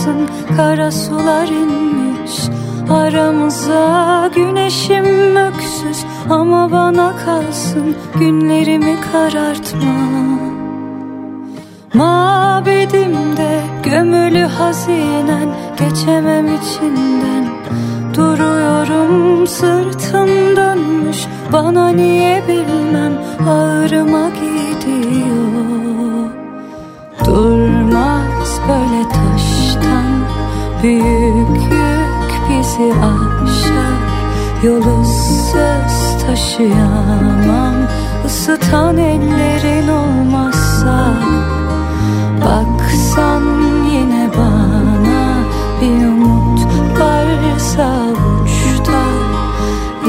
Bakmasın 0.00 0.28
kara 0.56 0.90
sular 0.90 1.48
inmiş. 1.48 2.32
Aramıza 2.90 4.30
güneşim 4.34 5.36
öksüz 5.36 6.04
Ama 6.30 6.72
bana 6.72 7.16
kalsın 7.16 7.96
günlerimi 8.18 8.96
karartma. 9.12 9.94
Mabedimde 11.94 13.60
gömülü 13.82 14.44
hazinen 14.44 15.48
Geçemem 15.78 16.46
içinden. 16.46 17.44
Duruyorum 18.14 19.46
sırtım 19.46 20.56
dönmüş 20.56 21.26
Bana 21.52 21.88
niye 21.88 22.42
bilmem 22.48 23.12
ağırıma 23.48 24.28
gidiyor. 24.28 25.60
Durmaz 27.26 28.60
böyle 28.68 29.09
Büyük 30.82 31.62
yük 31.72 32.32
bizi 32.48 32.92
aşar 32.94 34.00
Yolu 34.62 35.04
söz 35.52 36.26
taşıyamam. 36.26 37.74
Isıtan 38.26 38.96
ellerin 38.96 39.88
olmazsa 39.88 41.14
Baksan 42.44 43.42
yine 43.92 44.28
bana. 44.36 45.34
Bir 45.80 46.06
umut 46.06 46.60
varsa 47.60 47.92
uçta 48.44 49.02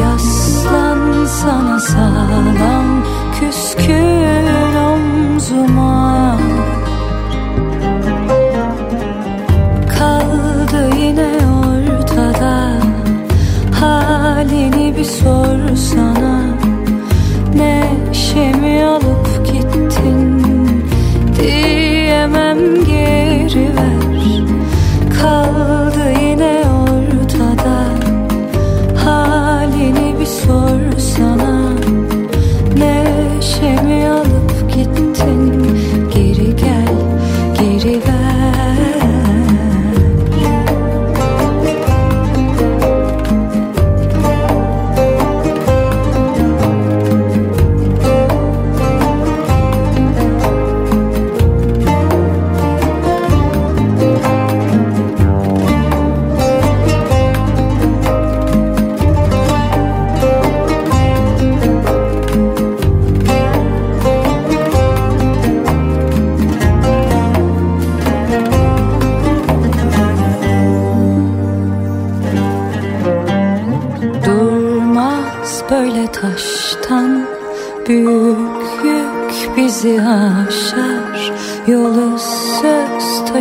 Yaslan 0.01 1.25
sana 1.25 1.79
sağlam 1.79 3.03
Küskün 3.39 4.47
omzuma 4.75 6.30
Bir 15.01 15.05
sorsana 15.05 16.57
Neşemi 17.55 18.83
alıp 18.85 19.00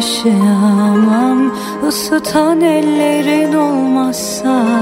taşıyamam. 0.01 1.55
Isıtan 1.89 2.61
ellerin 2.61 3.53
olmazsa 3.53 4.80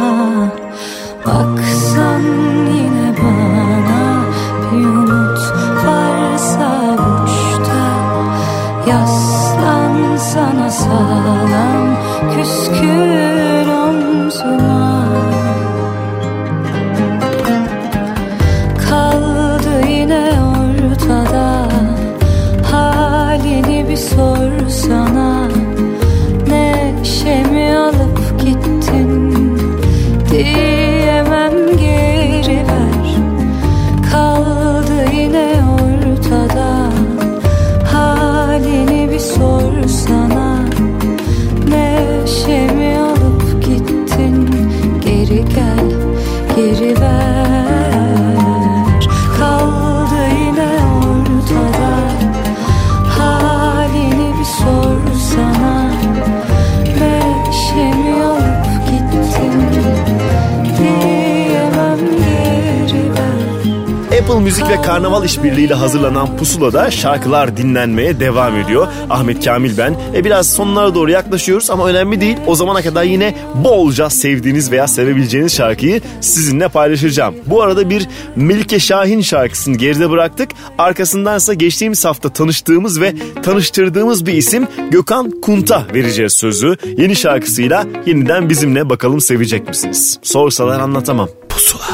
Müzik 64.48 64.68
ve 64.68 64.82
Karnaval 64.82 65.24
işbirliğiyle 65.24 65.74
hazırlanan 65.74 66.36
Pusula'da 66.36 66.90
şarkılar 66.90 67.56
dinlenmeye 67.56 68.20
devam 68.20 68.56
ediyor. 68.56 68.86
Ahmet 69.10 69.44
Kamil 69.44 69.78
ben. 69.78 69.96
E 70.14 70.24
biraz 70.24 70.52
sonlara 70.52 70.94
doğru 70.94 71.10
yaklaşıyoruz 71.10 71.70
ama 71.70 71.86
önemli 71.86 72.20
değil. 72.20 72.36
O 72.46 72.54
zamana 72.54 72.82
kadar 72.82 73.02
yine 73.04 73.34
bolca 73.64 74.10
sevdiğiniz 74.10 74.72
veya 74.72 74.88
sevebileceğiniz 74.88 75.54
şarkıyı 75.54 76.00
sizinle 76.20 76.68
paylaşacağım. 76.68 77.34
Bu 77.46 77.62
arada 77.62 77.90
bir 77.90 78.08
Melike 78.36 78.80
Şahin 78.80 79.20
şarkısını 79.20 79.76
geride 79.76 80.10
bıraktık. 80.10 80.50
Arkasındansa 80.78 81.54
geçtiğimiz 81.54 82.04
hafta 82.04 82.28
tanıştığımız 82.28 83.00
ve 83.00 83.14
tanıştırdığımız 83.42 84.26
bir 84.26 84.32
isim 84.32 84.68
Gökhan 84.90 85.30
Kunt'a 85.42 85.86
vereceğiz 85.94 86.32
sözü. 86.32 86.76
Yeni 86.98 87.16
şarkısıyla 87.16 87.86
yeniden 88.06 88.48
bizimle 88.50 88.90
bakalım 88.90 89.20
sevecek 89.20 89.68
misiniz? 89.68 90.18
Sorsalar 90.22 90.80
anlatamam. 90.80 91.28
Pusula. 91.48 91.87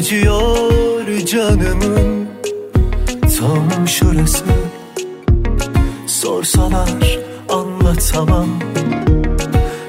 Acıyor 0.00 1.18
canımın 1.26 2.28
tam 3.38 3.88
şurası. 3.88 4.44
Sorsalar 6.06 7.18
anlatamam. 7.48 8.48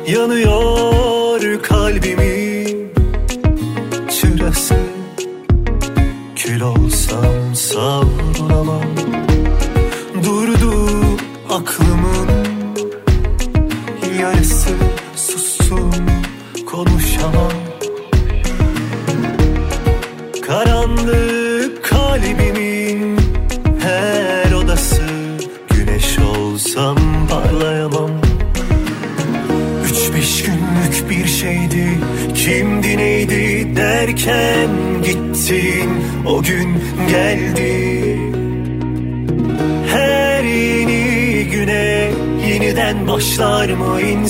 Yanıyor 0.08 1.62
kalbimin 1.64 2.40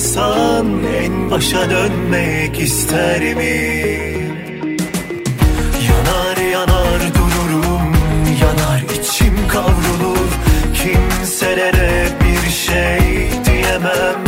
insan 0.02 0.66
En 1.02 1.30
başa 1.30 1.70
dönmek 1.70 2.60
ister 2.60 3.34
mi? 3.34 3.54
Yanar 5.88 6.36
yanar 6.52 7.00
dururum 7.14 7.92
Yanar 8.40 8.82
içim 9.00 9.48
kavrulur. 9.48 10.30
Kimselere 10.74 12.08
bir 12.20 12.50
şey 12.50 13.28
diyemem. 13.44 14.20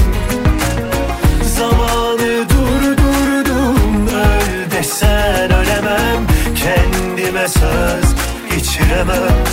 Zamanı 1.56 2.48
durdurdum 2.48 4.08
Öl 4.08 4.70
desen 4.70 5.50
ölemem. 5.52 6.26
Kendime 6.56 7.48
söz 7.48 8.14
geçiremem 8.50 9.43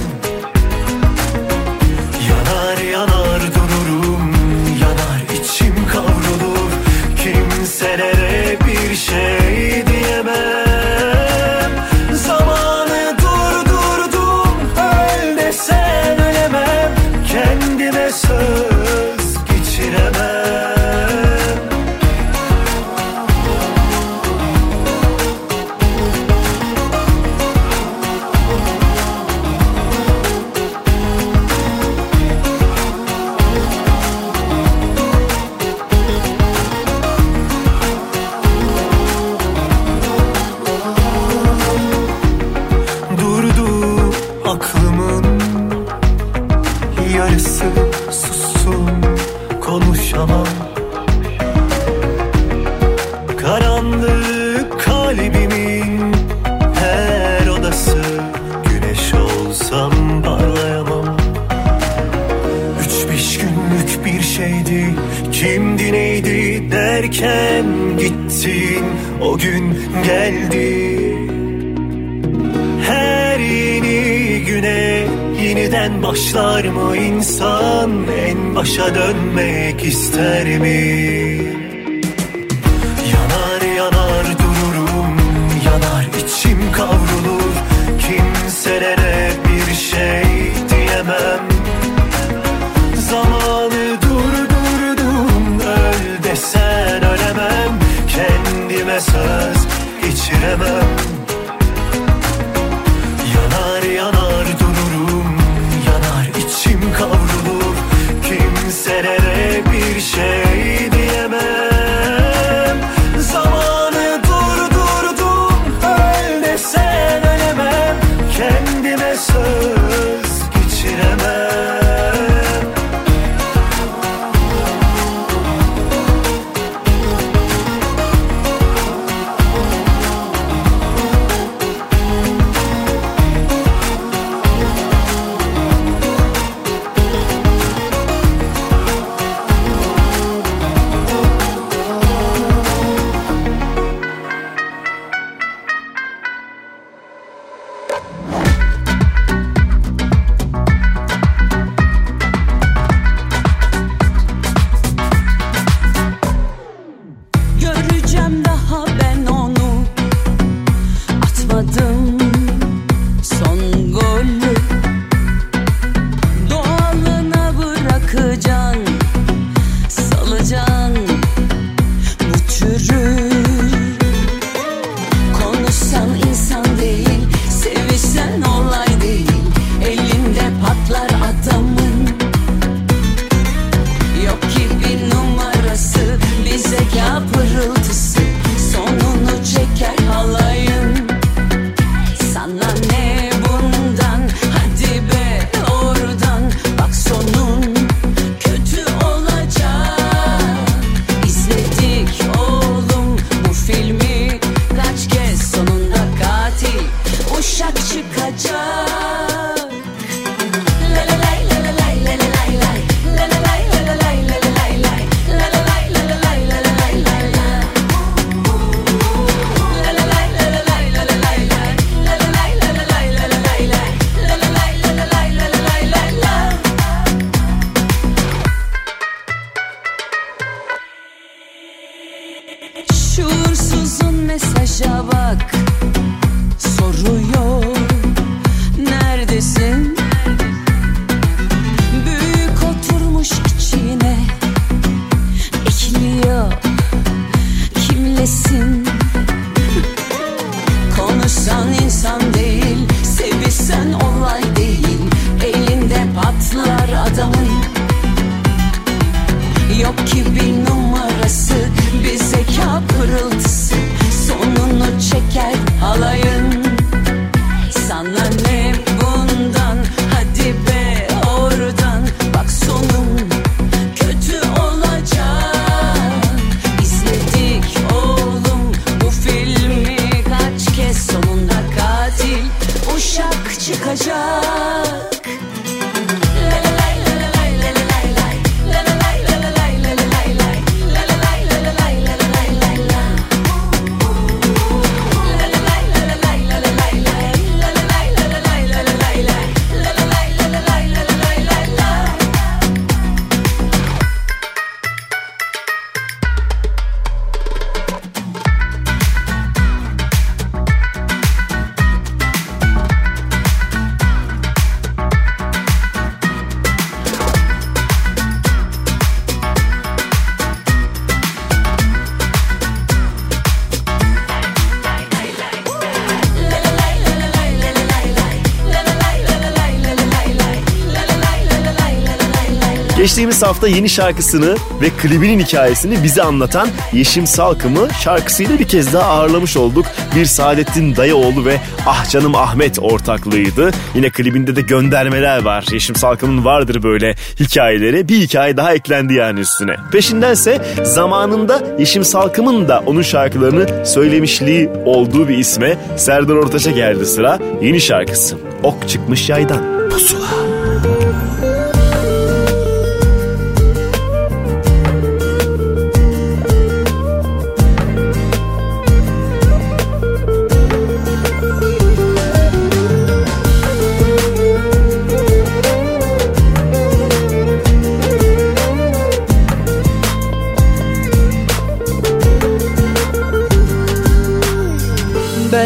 Geçtiğimiz 333.21 333.43
hafta 333.43 333.67
yeni 333.67 333.89
şarkısını 333.89 334.55
ve 334.81 334.89
klibinin 334.89 335.39
hikayesini 335.39 336.03
bize 336.03 336.23
anlatan 336.23 336.67
Yeşim 336.93 337.27
Salkım'ı 337.27 337.87
şarkısıyla 338.03 338.59
bir 338.59 338.67
kez 338.67 338.93
daha 338.93 339.03
ağırlamış 339.03 339.57
olduk. 339.57 339.85
Bir 340.15 340.25
Saadettin 340.25 340.95
Dayıoğlu 340.95 341.45
ve 341.45 341.57
Ah 341.85 342.09
Canım 342.09 342.35
Ahmet 342.35 342.79
ortaklığıydı. 342.79 343.71
Yine 343.95 344.09
klibinde 344.09 344.55
de 344.55 344.61
göndermeler 344.61 345.41
var. 345.41 345.65
Yeşim 345.71 345.95
Salkım'ın 345.95 346.45
vardır 346.45 346.83
böyle 346.83 347.15
hikayeleri. 347.39 348.09
Bir 348.09 348.17
hikaye 348.17 348.57
daha 348.57 348.73
eklendi 348.73 349.13
yani 349.13 349.39
üstüne. 349.39 349.75
Peşindense 349.91 350.61
zamanında 350.83 351.63
Yeşim 351.79 352.03
Salkım'ın 352.03 352.67
da 352.67 352.83
onun 352.85 353.01
şarkılarını 353.01 353.85
söylemişliği 353.85 354.69
olduğu 354.85 355.29
bir 355.29 355.37
isme 355.37 355.77
Serdar 355.97 356.35
Ortaç'a 356.35 356.71
geldi 356.71 357.05
sıra. 357.05 357.39
Yeni 357.61 357.81
şarkısı. 357.81 358.37
Ok 358.63 358.89
çıkmış 358.89 359.29
yaydan. 359.29 359.70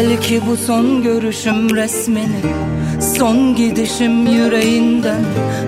Belki 0.06 0.42
bu 0.46 0.56
son 0.56 1.02
görüşüm 1.02 1.76
resmini 1.76 2.40
Son 3.16 3.56
gidişim 3.56 4.26
yüreğinden. 4.26 5.24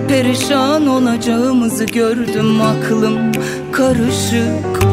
Perişan 0.07 0.87
olacağımızı 0.87 1.85
gördüm 1.85 2.61
aklım 2.61 3.31
karışık. 3.71 4.83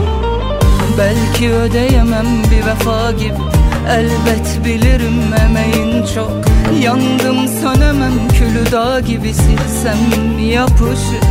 Belki 0.98 1.52
ödeyemem 1.52 2.27
bir 2.51 2.66
vefa 2.66 3.12
gibi 3.12 3.43
Elbet 3.89 4.64
bilirim 4.64 5.23
emeğin 5.44 6.06
çok. 6.14 6.44
Yandım 6.82 7.48
sönemem 7.48 8.28
külü 8.28 8.73
dağ 8.73 9.01
gibi 9.01 9.35
silsem 9.35 10.39
yapışık. 10.39 11.24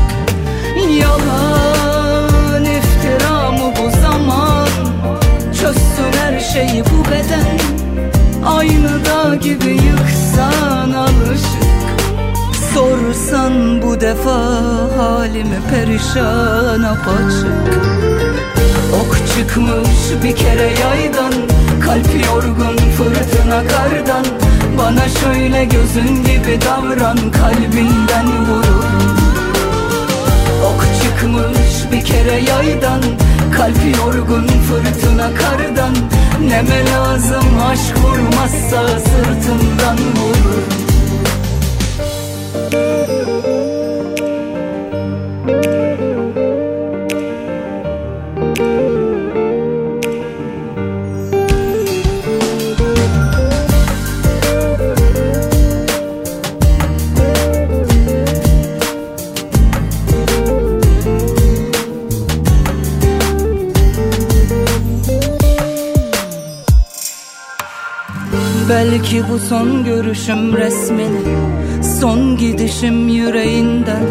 Yalan 0.99 2.65
iftira 2.65 3.51
mı 3.51 3.73
bu 3.79 4.01
zaman 4.01 4.67
Çözsün 5.61 6.19
her 6.19 6.39
şeyi 6.39 6.83
bu 6.83 7.11
beden 7.11 7.84
Aynı 8.45 9.05
dağ 9.05 9.35
gibi 9.35 9.69
yıksan 9.69 10.91
alışık. 10.91 11.65
Sorsan 12.73 13.81
bu 13.81 14.01
defa 14.01 14.35
halimi 14.97 15.59
perişan 15.69 16.83
apaçık. 16.83 17.85
Ok 18.95 19.17
çıkmış 19.35 20.23
bir 20.23 20.35
kere 20.35 20.73
yaydan 20.81 21.33
Kalp 21.85 22.25
yorgun 22.25 22.77
fırtına 22.77 23.63
kardan. 23.67 24.25
Bana 24.77 25.09
şöyle 25.09 25.65
gözün 25.65 26.23
gibi 26.23 26.59
davran 26.65 27.17
Kalbinden 27.17 28.27
vururum 28.47 29.15
Ok 30.65 30.85
çıkmış 31.03 31.91
bir 31.91 32.05
kere 32.05 32.41
yaydan 32.41 33.01
Kalp 33.57 33.97
yorgun 33.97 34.47
fırtına 34.47 35.29
kardan. 35.35 35.93
Neme 36.49 36.91
lazım 36.91 37.59
aşk 37.69 37.97
vurmazsa 37.97 38.99
sırtından 38.99 39.97
vurur 39.97 40.84
son 69.49 69.83
görüşüm 69.83 70.57
resmini 70.57 71.21
Son 71.99 72.37
gidişim 72.37 73.07
yüreğinden. 73.07 74.03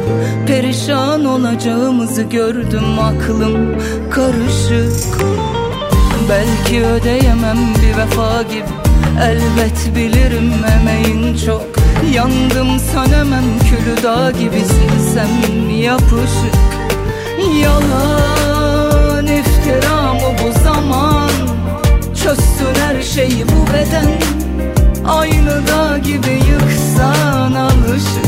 Perişan 0.46 1.24
olacağımızı 1.24 2.22
gördüm 2.22 2.98
aklım 3.00 3.74
karışık. 4.10 5.24
Belki 6.28 6.86
ödeyemem 6.86 7.58
bir 7.82 7.98
vefa 7.98 8.42
gibi 8.42 8.84
Elbet 9.22 9.96
bilirim 9.96 10.52
emeğin 10.80 11.36
çok. 11.46 11.66
Yandım 12.14 12.78
sönemem 12.92 13.44
külü 13.70 14.02
dağ 14.02 14.30
gibi 14.30 14.60
silsem 14.60 15.70
yapışık? 15.80 16.54
Yalan 17.62 19.26
iftira 19.26 20.14
mı 20.14 20.36
bu 20.44 20.62
zaman. 20.64 21.30
Çözsün 22.24 22.74
her 22.80 23.02
şeyi 23.02 23.44
bu 23.48 23.72
beden 23.72 24.33
Aynı 25.06 25.66
dağ 25.66 25.98
gibi 25.98 26.40
yıksan 26.50 27.52
alışık. 27.52 28.26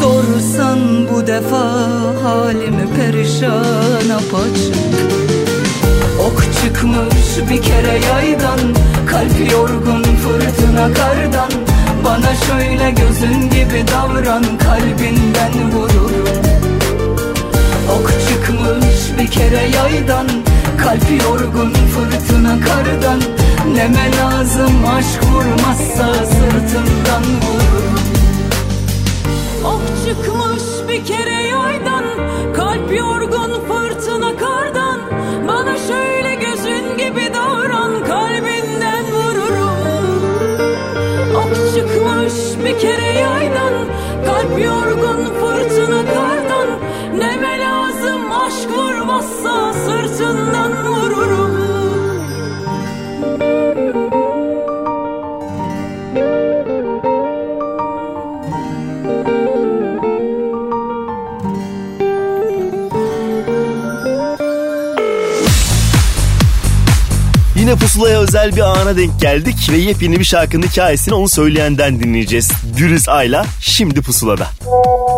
Sorsan 0.00 0.78
bu 1.12 1.26
defa 1.26 1.64
halimi 2.22 2.86
perişan 2.96 4.08
apaçık. 4.14 4.76
Ok 6.20 6.42
çıkmış 6.62 7.50
bir 7.50 7.62
kere 7.62 8.00
yaydan 8.06 8.58
Kalp 9.06 9.52
yorgun 9.52 10.02
fırtına 10.02 10.94
kardan. 10.94 11.50
Bana 12.04 12.34
şöyle 12.34 12.90
gözün 12.90 13.40
gibi 13.50 13.84
davran 13.92 14.44
Kalbinden 14.58 15.72
vururum 15.72 16.28
Ok 17.92 18.12
çıkmış 18.28 19.18
bir 19.18 19.30
kere 19.30 19.68
yaydan 19.76 20.26
Kalp 20.78 21.22
yorgun 21.22 21.72
fırtına 21.72 22.56
kardan 22.60 23.20
Neme 23.74 24.10
lazım 24.16 24.86
aşk 24.96 25.22
vurmazsa 25.32 26.14
sırtından 26.14 27.24
vurur. 27.42 27.98
Ok 29.64 29.82
çıkmış 30.04 30.88
bir 30.88 31.04
kere 31.04 31.42
yaydan 31.42 32.04
Kalp 32.56 32.96
yorgun 32.96 33.50
fırtına 33.68 34.36
kardan. 34.36 35.00
Bana 35.48 35.76
şöyle 35.78 36.34
gözün 36.34 36.96
gibi 36.96 37.34
davran 37.34 38.04
Kalbinden 38.04 39.04
vururum. 39.12 40.22
Ok 41.36 41.74
çıkmış 41.74 42.64
bir 42.64 42.78
kere 42.80 43.18
yaydan 43.18 43.72
Kalp 44.26 44.64
yorgun 44.64 45.24
fırtına 45.24 46.04
kardan. 46.14 46.68
Neme 47.18 47.58
lazım 47.58 48.32
aşk 48.46 48.70
vurmazsa 48.78 49.72
sırtından 49.72 50.86
vururum 50.86 51.47
pusulaya 67.80 68.18
özel 68.18 68.56
bir 68.56 68.60
ana 68.60 68.96
denk 68.96 69.20
geldik 69.20 69.68
ve 69.72 69.76
yepyeni 69.76 70.18
bir 70.18 70.24
şarkının 70.24 70.66
hikayesini 70.66 71.14
onu 71.14 71.28
söyleyenden 71.28 72.00
dinleyeceğiz. 72.00 72.50
Güliz 72.76 73.08
Ayla 73.08 73.46
şimdi 73.60 74.02
pusulada. 74.02 74.46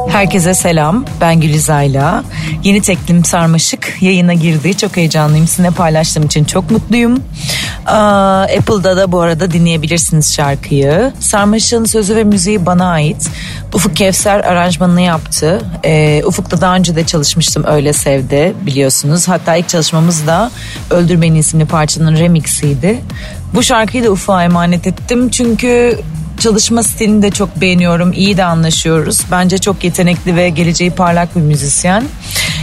Herkese 0.09 0.55
selam. 0.55 1.05
Ben 1.21 1.41
Güliz 1.41 1.71
Ayla. 1.71 2.25
Yeni 2.65 2.83
teklim 2.83 3.25
Sarmaşık 3.25 3.97
yayına 4.01 4.35
girdi. 4.35 4.77
Çok 4.77 4.97
heyecanlıyım. 4.97 5.47
Sizinle 5.47 5.71
paylaştığım 5.71 6.27
için 6.27 6.45
çok 6.45 6.71
mutluyum. 6.71 7.23
Apple'da 7.87 8.97
da 8.97 9.13
bu 9.13 9.21
arada 9.21 9.51
dinleyebilirsiniz 9.51 10.35
şarkıyı. 10.35 11.13
Sarmaşık'ın 11.21 11.85
sözü 11.85 12.17
ve 12.17 12.25
müziği 12.25 12.67
bana 12.67 12.91
ait. 12.91 13.31
Ufuk 13.75 13.97
Kevser 13.97 14.41
aranjmanını 14.41 15.01
yaptı. 15.01 15.63
Ee, 15.85 16.23
Ufuk'ta 16.25 16.61
daha 16.61 16.77
önce 16.77 16.97
de 16.97 17.07
çalışmıştım 17.07 17.65
Öyle 17.67 17.93
Sevdi 17.93 18.55
biliyorsunuz. 18.67 19.29
Hatta 19.29 19.57
ilk 19.57 19.69
çalışmamız 19.69 20.27
da 20.27 20.51
Öldür 20.91 21.23
Beni 21.23 21.39
isimli 21.39 21.67
parçanın 21.67 22.17
remixiydi. 22.17 23.01
Bu 23.55 23.63
şarkıyı 23.63 24.05
da 24.05 24.11
Ufuk'a 24.11 24.45
emanet 24.45 24.87
ettim 24.87 25.29
çünkü 25.29 25.99
çalışma 26.41 26.83
stilini 26.83 27.23
de 27.23 27.31
çok 27.31 27.61
beğeniyorum. 27.61 28.13
İyi 28.13 28.37
de 28.37 28.45
anlaşıyoruz. 28.45 29.21
Bence 29.31 29.59
çok 29.59 29.85
yetenekli 29.85 30.37
ve 30.37 30.49
geleceği 30.49 30.91
parlak 30.91 31.37
bir 31.37 31.41
müzisyen. 31.41 32.05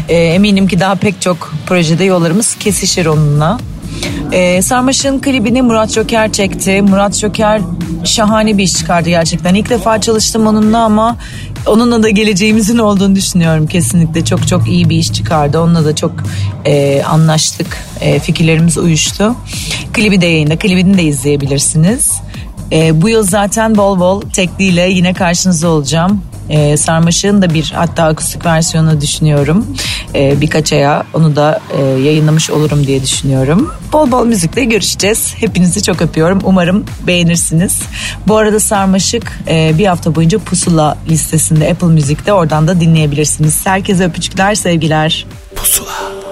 Ee, 0.10 0.16
eminim 0.16 0.68
ki 0.68 0.80
daha 0.80 0.96
pek 0.96 1.22
çok 1.22 1.54
projede 1.66 2.04
yollarımız 2.04 2.56
kesişir 2.56 3.06
onunla. 3.06 3.58
Ee, 4.32 4.62
Sarmaşık'ın 4.62 5.20
klibini 5.20 5.62
Murat 5.62 5.92
Joker 5.92 6.32
çekti. 6.32 6.82
Murat 6.82 7.16
Joker 7.16 7.62
şahane 8.04 8.58
bir 8.58 8.64
iş 8.64 8.74
çıkardı 8.74 9.10
gerçekten. 9.10 9.56
İlk 9.56 9.70
defa 9.70 10.02
çalıştım 10.02 10.48
onunla 10.48 10.80
ama 10.80 11.18
onunla 11.66 12.04
da 12.04 12.10
geleceğimizin 12.10 12.78
olduğunu 12.78 13.16
düşünüyorum 13.16 13.68
kesinlikle. 13.68 14.26
Çok 14.26 14.48
çok 14.48 14.68
iyi 14.68 14.90
bir 14.90 14.96
iş 14.96 15.14
çıkardı. 15.14 15.60
Onunla 15.60 15.86
da 15.86 15.96
çok 15.96 16.12
e, 16.66 17.04
anlaştık. 17.04 17.78
E, 18.02 18.20
fikirlerimiz 18.20 18.78
uyuştu. 18.78 19.36
Klibi 19.94 20.22
de 20.22 20.26
yayında. 20.26 20.58
Klibini 20.58 20.98
de 20.98 21.04
izleyebilirsiniz. 21.04 22.12
E, 22.72 23.02
bu 23.02 23.10
yıl 23.10 23.24
zaten 23.24 23.78
bol 23.78 24.00
bol 24.00 24.22
tekliyle 24.22 24.90
yine 24.90 25.14
karşınızda 25.14 25.68
olacağım. 25.68 26.22
E, 26.50 26.78
Sarmaşık'ın 26.78 27.42
da 27.42 27.54
bir 27.54 27.72
hatta 27.76 28.04
akustik 28.04 28.46
versiyonu 28.46 29.02
düşünüyorum. 29.02 29.68
E, 30.16 30.42
birkaç 30.42 30.74
aya 30.74 31.04
onu 31.14 31.36
da 31.36 31.60
e, 31.78 31.82
yayınlamış 31.82 32.50
olurum 32.50 32.88
diye 32.88 33.04
düşünüyorum. 33.04 33.74
Bol 33.94 34.12
bol 34.12 34.26
müzikle 34.26 34.64
görüşeceğiz. 34.64 35.34
Hepinizi 35.36 35.84
çok 35.84 36.02
öpüyorum. 36.02 36.40
Umarım 36.44 36.86
beğenirsiniz. 37.08 37.82
Bu 38.28 38.38
arada 38.38 38.60
Sarmaşık 38.60 39.40
e, 39.48 39.78
bir 39.78 39.86
hafta 39.86 40.16
boyunca 40.16 40.40
Pusula 40.40 40.98
listesinde 41.10 41.72
Apple 41.72 41.88
Müzik'te 41.88 42.34
oradan 42.34 42.68
da 42.68 42.80
dinleyebilirsiniz. 42.80 43.66
Herkese 43.66 44.06
öpücükler, 44.06 44.56
sevgiler. 44.56 45.26
Pusula. 45.56 46.27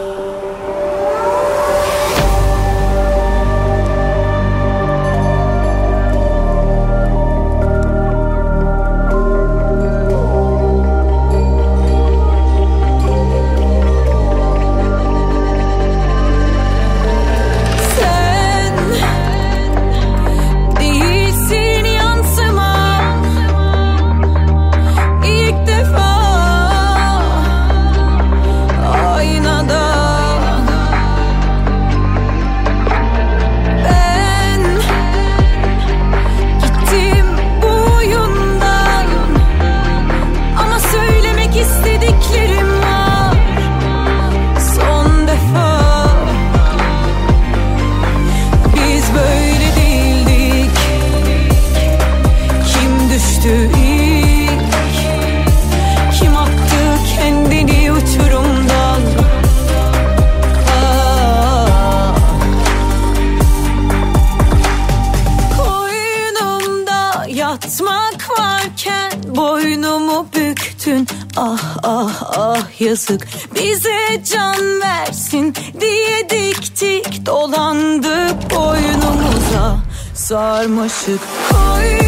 Sarmaşık 80.66 81.20
Koynumda 81.52 82.05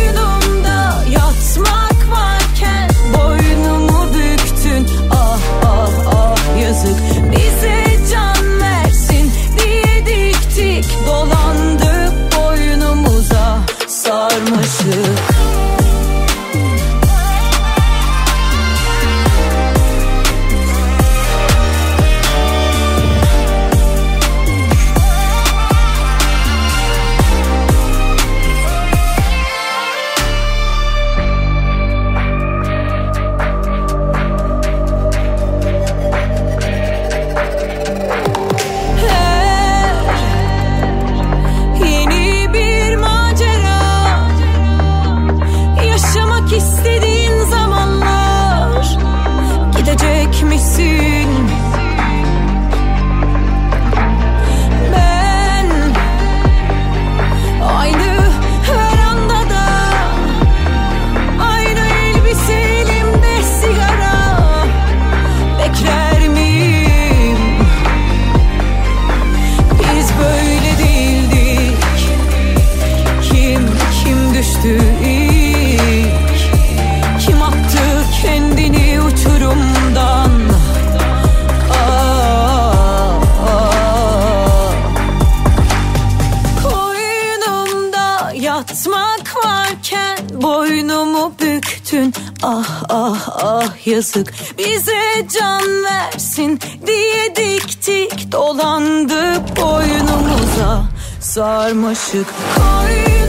yatmak 88.88 89.46
varken 89.46 90.18
Boynumu 90.42 91.34
büktün. 91.42 92.14
Ah 92.44 92.84
ah 92.90 93.30
ah 93.44 93.88
yazık. 93.88 94.34
Bize 94.58 95.28
can 95.40 95.84
versin 95.84 96.60
diye 96.88 97.36
diktik 97.36 98.32
Dolandık 98.32 99.58
boynumuza. 99.58 100.84
Sarmaşık 101.22 102.28
Koynumda 102.56 103.27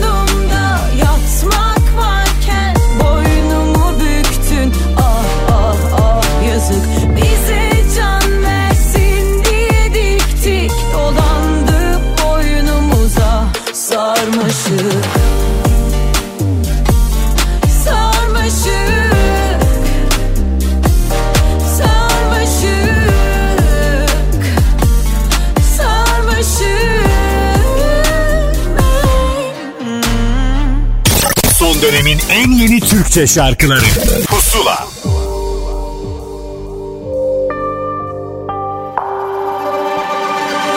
Türkçe 32.99 33.27
şarkıları. 33.27 33.85
Pusula. 34.27 34.87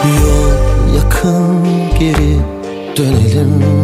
Yol 0.05 0.95
yakın 0.97 1.65
geri 1.99 2.39
dönelim 2.97 3.82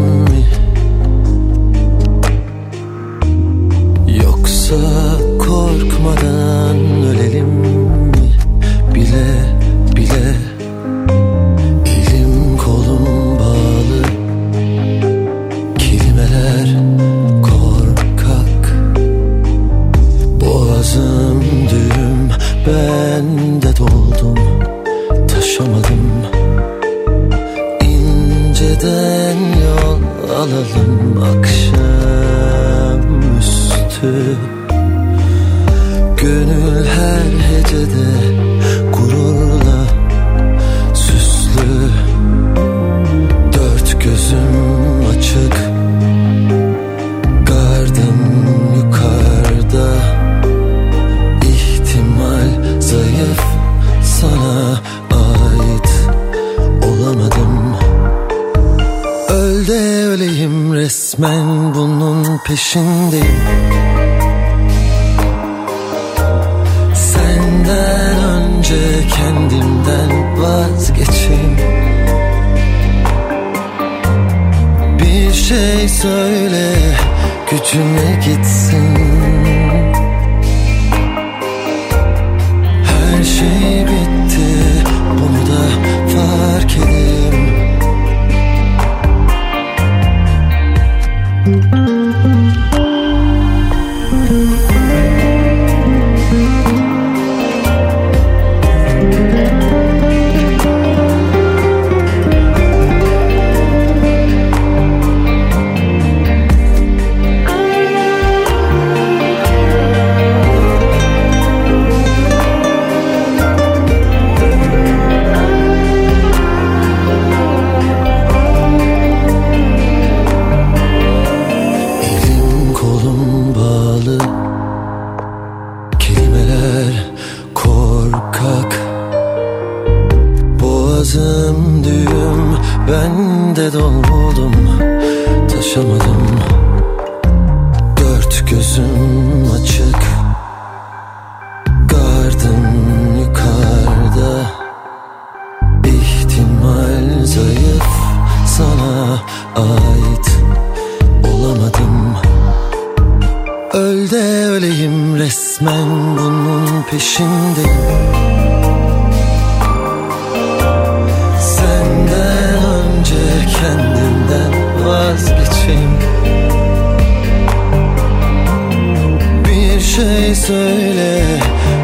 şey 170.08 170.34
söyle. 170.34 171.22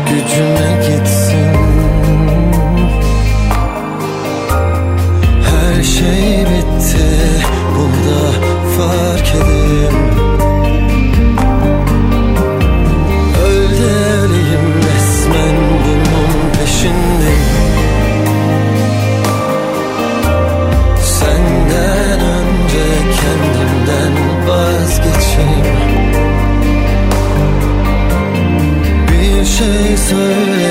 Gücüme 0.08 0.86
gitsin. 0.86 1.33
Sư 30.04 30.63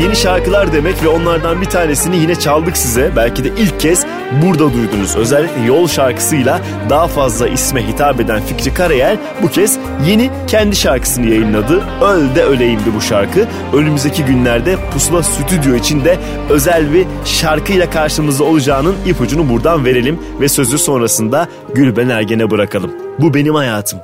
yeni 0.00 0.16
şarkılar 0.16 0.72
demek 0.72 1.02
ve 1.02 1.08
onlardan 1.08 1.60
bir 1.60 1.66
tanesini 1.66 2.16
yine 2.16 2.34
çaldık 2.34 2.76
size. 2.76 3.12
Belki 3.16 3.44
de 3.44 3.48
ilk 3.48 3.80
kez 3.80 4.06
burada 4.42 4.72
duydunuz. 4.72 5.16
Özellikle 5.16 5.62
yol 5.66 5.88
şarkısıyla 5.88 6.60
daha 6.90 7.08
fazla 7.08 7.48
isme 7.48 7.88
hitap 7.88 8.20
eden 8.20 8.42
Fikri 8.42 8.74
Karayel 8.74 9.18
bu 9.42 9.48
kez 9.48 9.78
yeni 10.06 10.30
kendi 10.46 10.76
şarkısını 10.76 11.26
yayınladı. 11.26 11.82
Öl 12.02 12.34
de 12.36 12.44
öleyimdi 12.44 12.94
bu 12.96 13.00
şarkı. 13.00 13.46
Önümüzdeki 13.72 14.24
günlerde 14.24 14.76
Pusula 14.92 15.22
Stüdyo 15.22 15.74
içinde 15.74 16.18
özel 16.50 16.92
bir 16.92 17.06
şarkıyla 17.24 17.90
karşımızda 17.90 18.44
olacağının 18.44 18.94
ipucunu 19.06 19.48
buradan 19.48 19.84
verelim 19.84 20.18
ve 20.40 20.48
sözü 20.48 20.78
sonrasında 20.78 21.48
Gülben 21.74 22.08
Ergen'e 22.08 22.50
bırakalım. 22.50 22.90
Bu 23.18 23.34
benim 23.34 23.54
hayatım. 23.54 23.98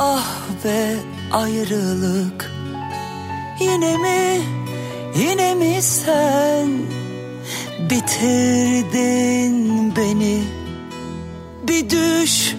Ah 0.00 0.26
be 0.64 0.96
ayrılık. 1.32 2.52
Yine 3.60 3.96
mi 3.96 4.40
yine 5.16 5.54
mi 5.54 5.82
sen 5.82 6.68
Bitirdin 7.90 9.56
beni? 9.96 10.44
Bir 11.62 11.90
düş 11.90 12.56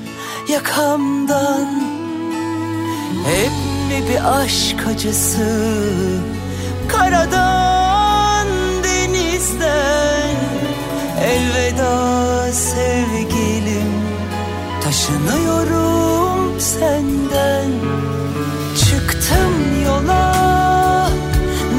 yakamdan. 0.50 1.82
Hep 3.26 3.52
mi 3.90 4.04
bir 4.10 4.40
aşk 4.40 4.88
acısı? 4.88 5.80
Karadan 6.88 8.48
denizden. 8.84 10.36
Elveda 11.24 12.52
sevgilim 12.54 13.94
Taşınıyorum 14.84 16.19
senden. 16.60 17.72
Çıktım 18.78 19.84
yola 19.86 21.10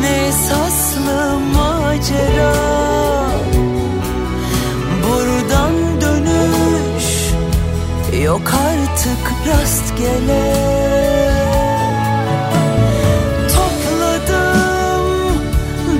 Ne 0.01 0.27
esaslı 0.27 1.39
macera. 1.55 2.55
Buradan 5.02 6.01
dönüş 6.01 7.31
Yok 8.24 8.52
artık 8.55 9.32
rastgele. 9.47 10.70
Topladım 13.48 15.07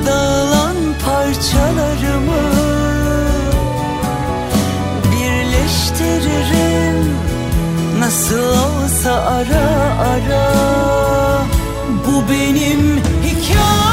dağılan 0.07 0.77
parçalarımı 1.07 1.90
Nasıl 8.11 8.39
olsa 8.39 9.13
ara 9.13 9.97
ara 9.99 10.53
Bu 12.07 12.29
benim 12.29 13.01
hikayem 13.25 13.90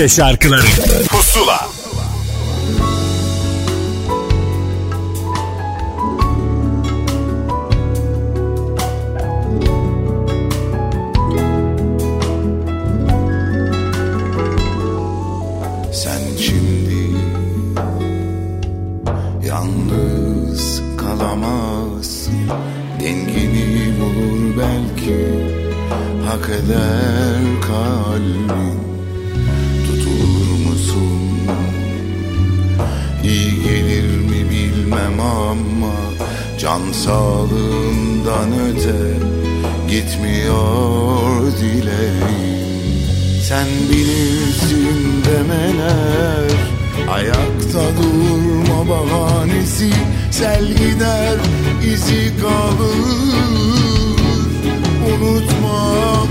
Türkçe 0.00 0.16
şarkıları 0.16 0.62
Can 37.00 37.06
sağlığından 37.06 38.50
öte 38.68 39.00
gitmiyor 39.88 41.52
dileğim. 41.60 42.60
Sen 43.48 43.66
bilirsin 43.90 45.24
demeler 45.24 46.50
Ayakta 47.10 47.82
durma 47.96 48.88
bahanesi 48.88 49.90
Sel 50.30 50.66
gider 50.68 51.38
izi 51.92 52.32
kalır. 52.40 53.50
Unutmam 55.08 56.28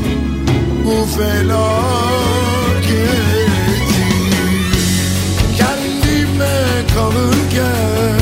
bu 0.86 1.06
felaketi 1.18 1.50
Kendime 5.58 6.58
kalırken 6.96 8.19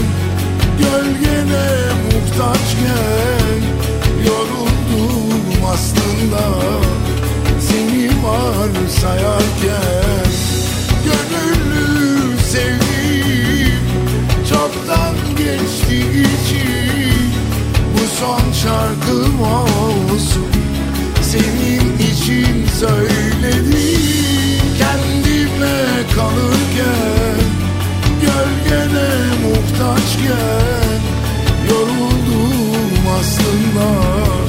muhtaçken 2.38 3.62
Yoruldum 4.28 5.66
aslında. 5.74 6.44
Seni 7.60 8.10
varsayarken 8.24 9.78
Gönüllü 11.06 12.38
sevdiğim 12.40 13.82
çoktan 14.50 15.16
geçti 15.38 15.98
için 15.98 17.32
Bu 17.94 18.20
son 18.20 18.52
şarkım 18.52 19.42
olsun 19.42 20.48
senin 21.22 21.98
için 21.98 22.68
söyledim. 22.80 24.02
Kendime 24.78 25.78
kalırken 26.16 27.40
gölgene 28.22 29.10
muhtaçken 29.44 30.87
Yoruldum 31.70 33.08
aslında 33.20 34.47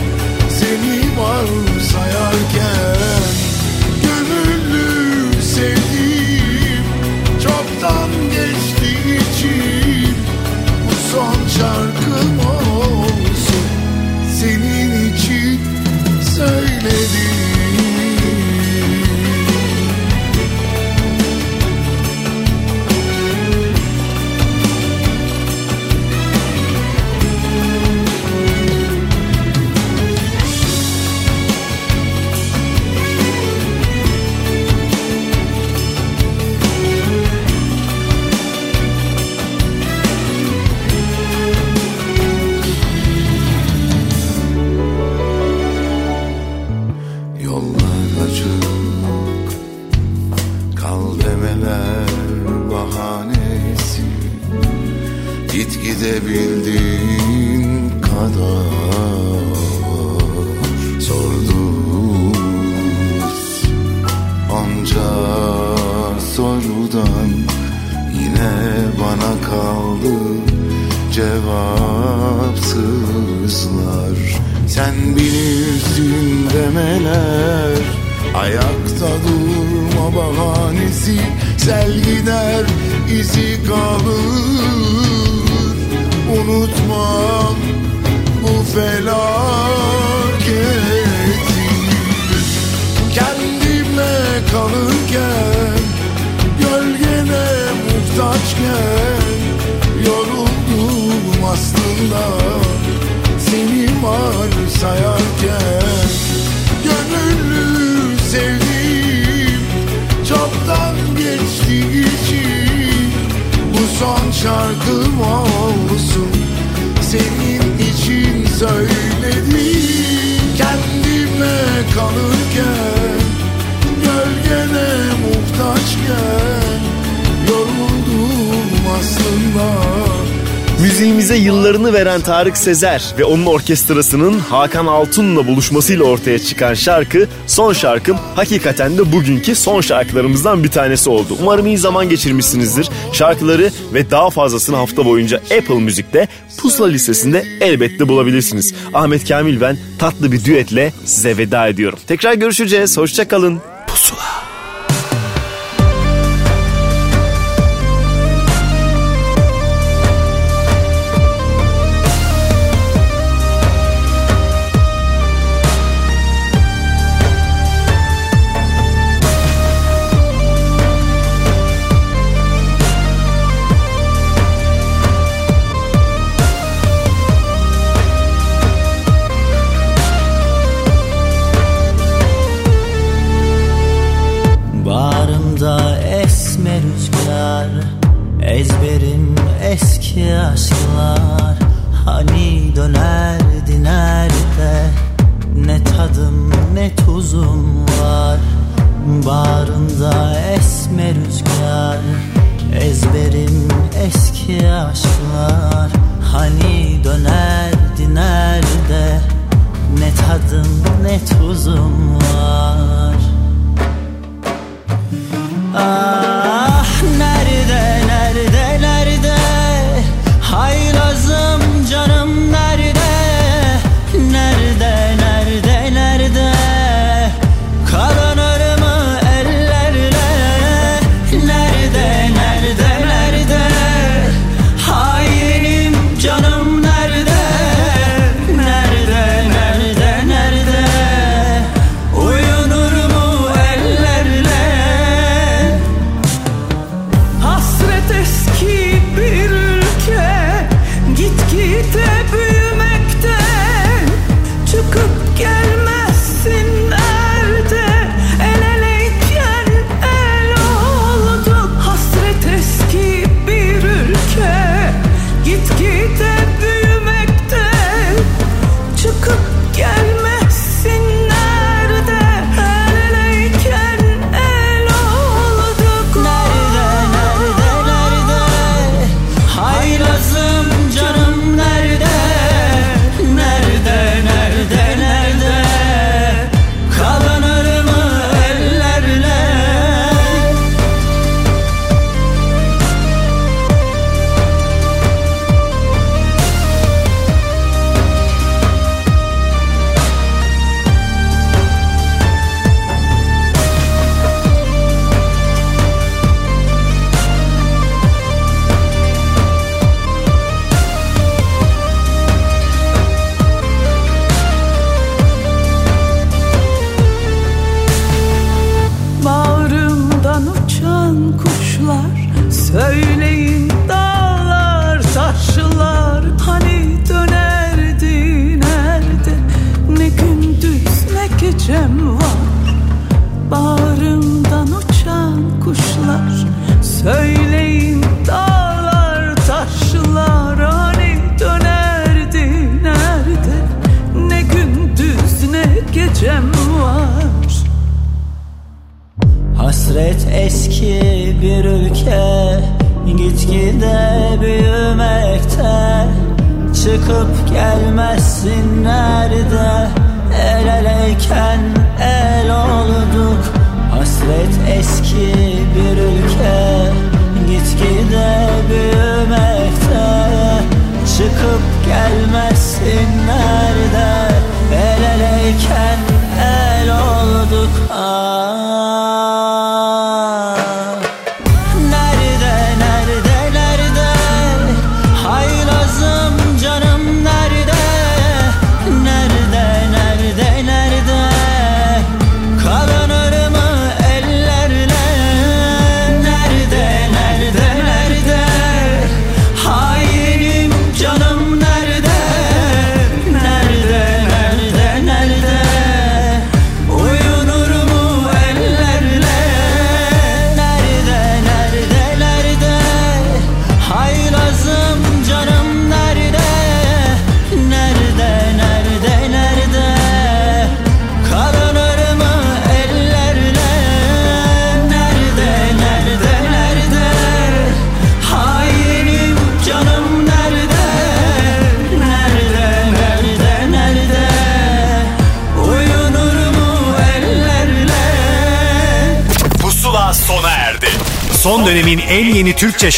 Tarık 132.28 132.56
Sezer 132.56 133.14
ve 133.18 133.24
onun 133.24 133.46
orkestrasının 133.46 134.38
Hakan 134.38 134.86
Altun'la 134.86 135.46
buluşmasıyla 135.46 136.04
ortaya 136.04 136.38
çıkan 136.38 136.74
şarkı 136.74 137.28
Son 137.46 137.72
Şarkım 137.72 138.16
hakikaten 138.36 138.98
de 138.98 139.12
bugünkü 139.12 139.54
son 139.54 139.80
şarkılarımızdan 139.80 140.64
bir 140.64 140.68
tanesi 140.68 141.10
oldu. 141.10 141.36
Umarım 141.42 141.66
iyi 141.66 141.78
zaman 141.78 142.08
geçirmişsinizdir. 142.08 142.88
Şarkıları 143.12 143.70
ve 143.94 144.10
daha 144.10 144.30
fazlasını 144.30 144.76
hafta 144.76 145.04
boyunca 145.04 145.36
Apple 145.36 145.80
Müzik'te 145.80 146.28
Pusula 146.58 146.88
listesinde 146.88 147.44
elbette 147.60 148.08
bulabilirsiniz. 148.08 148.74
Ahmet 148.94 149.28
Kamil 149.28 149.60
ben 149.60 149.78
tatlı 149.98 150.32
bir 150.32 150.44
düetle 150.44 150.92
size 151.04 151.36
veda 151.36 151.68
ediyorum. 151.68 151.98
Tekrar 152.06 152.34
görüşeceğiz. 152.34 152.96
Hoşçakalın. 152.96 153.60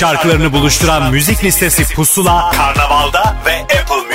Şarkılarını 0.01 0.53
buluşturan 0.53 1.11
müzik 1.11 1.45
listesi 1.45 1.95
Pusula, 1.95 2.51
Karnaval'da 2.51 3.37
ve 3.47 3.61
Apple 3.61 4.10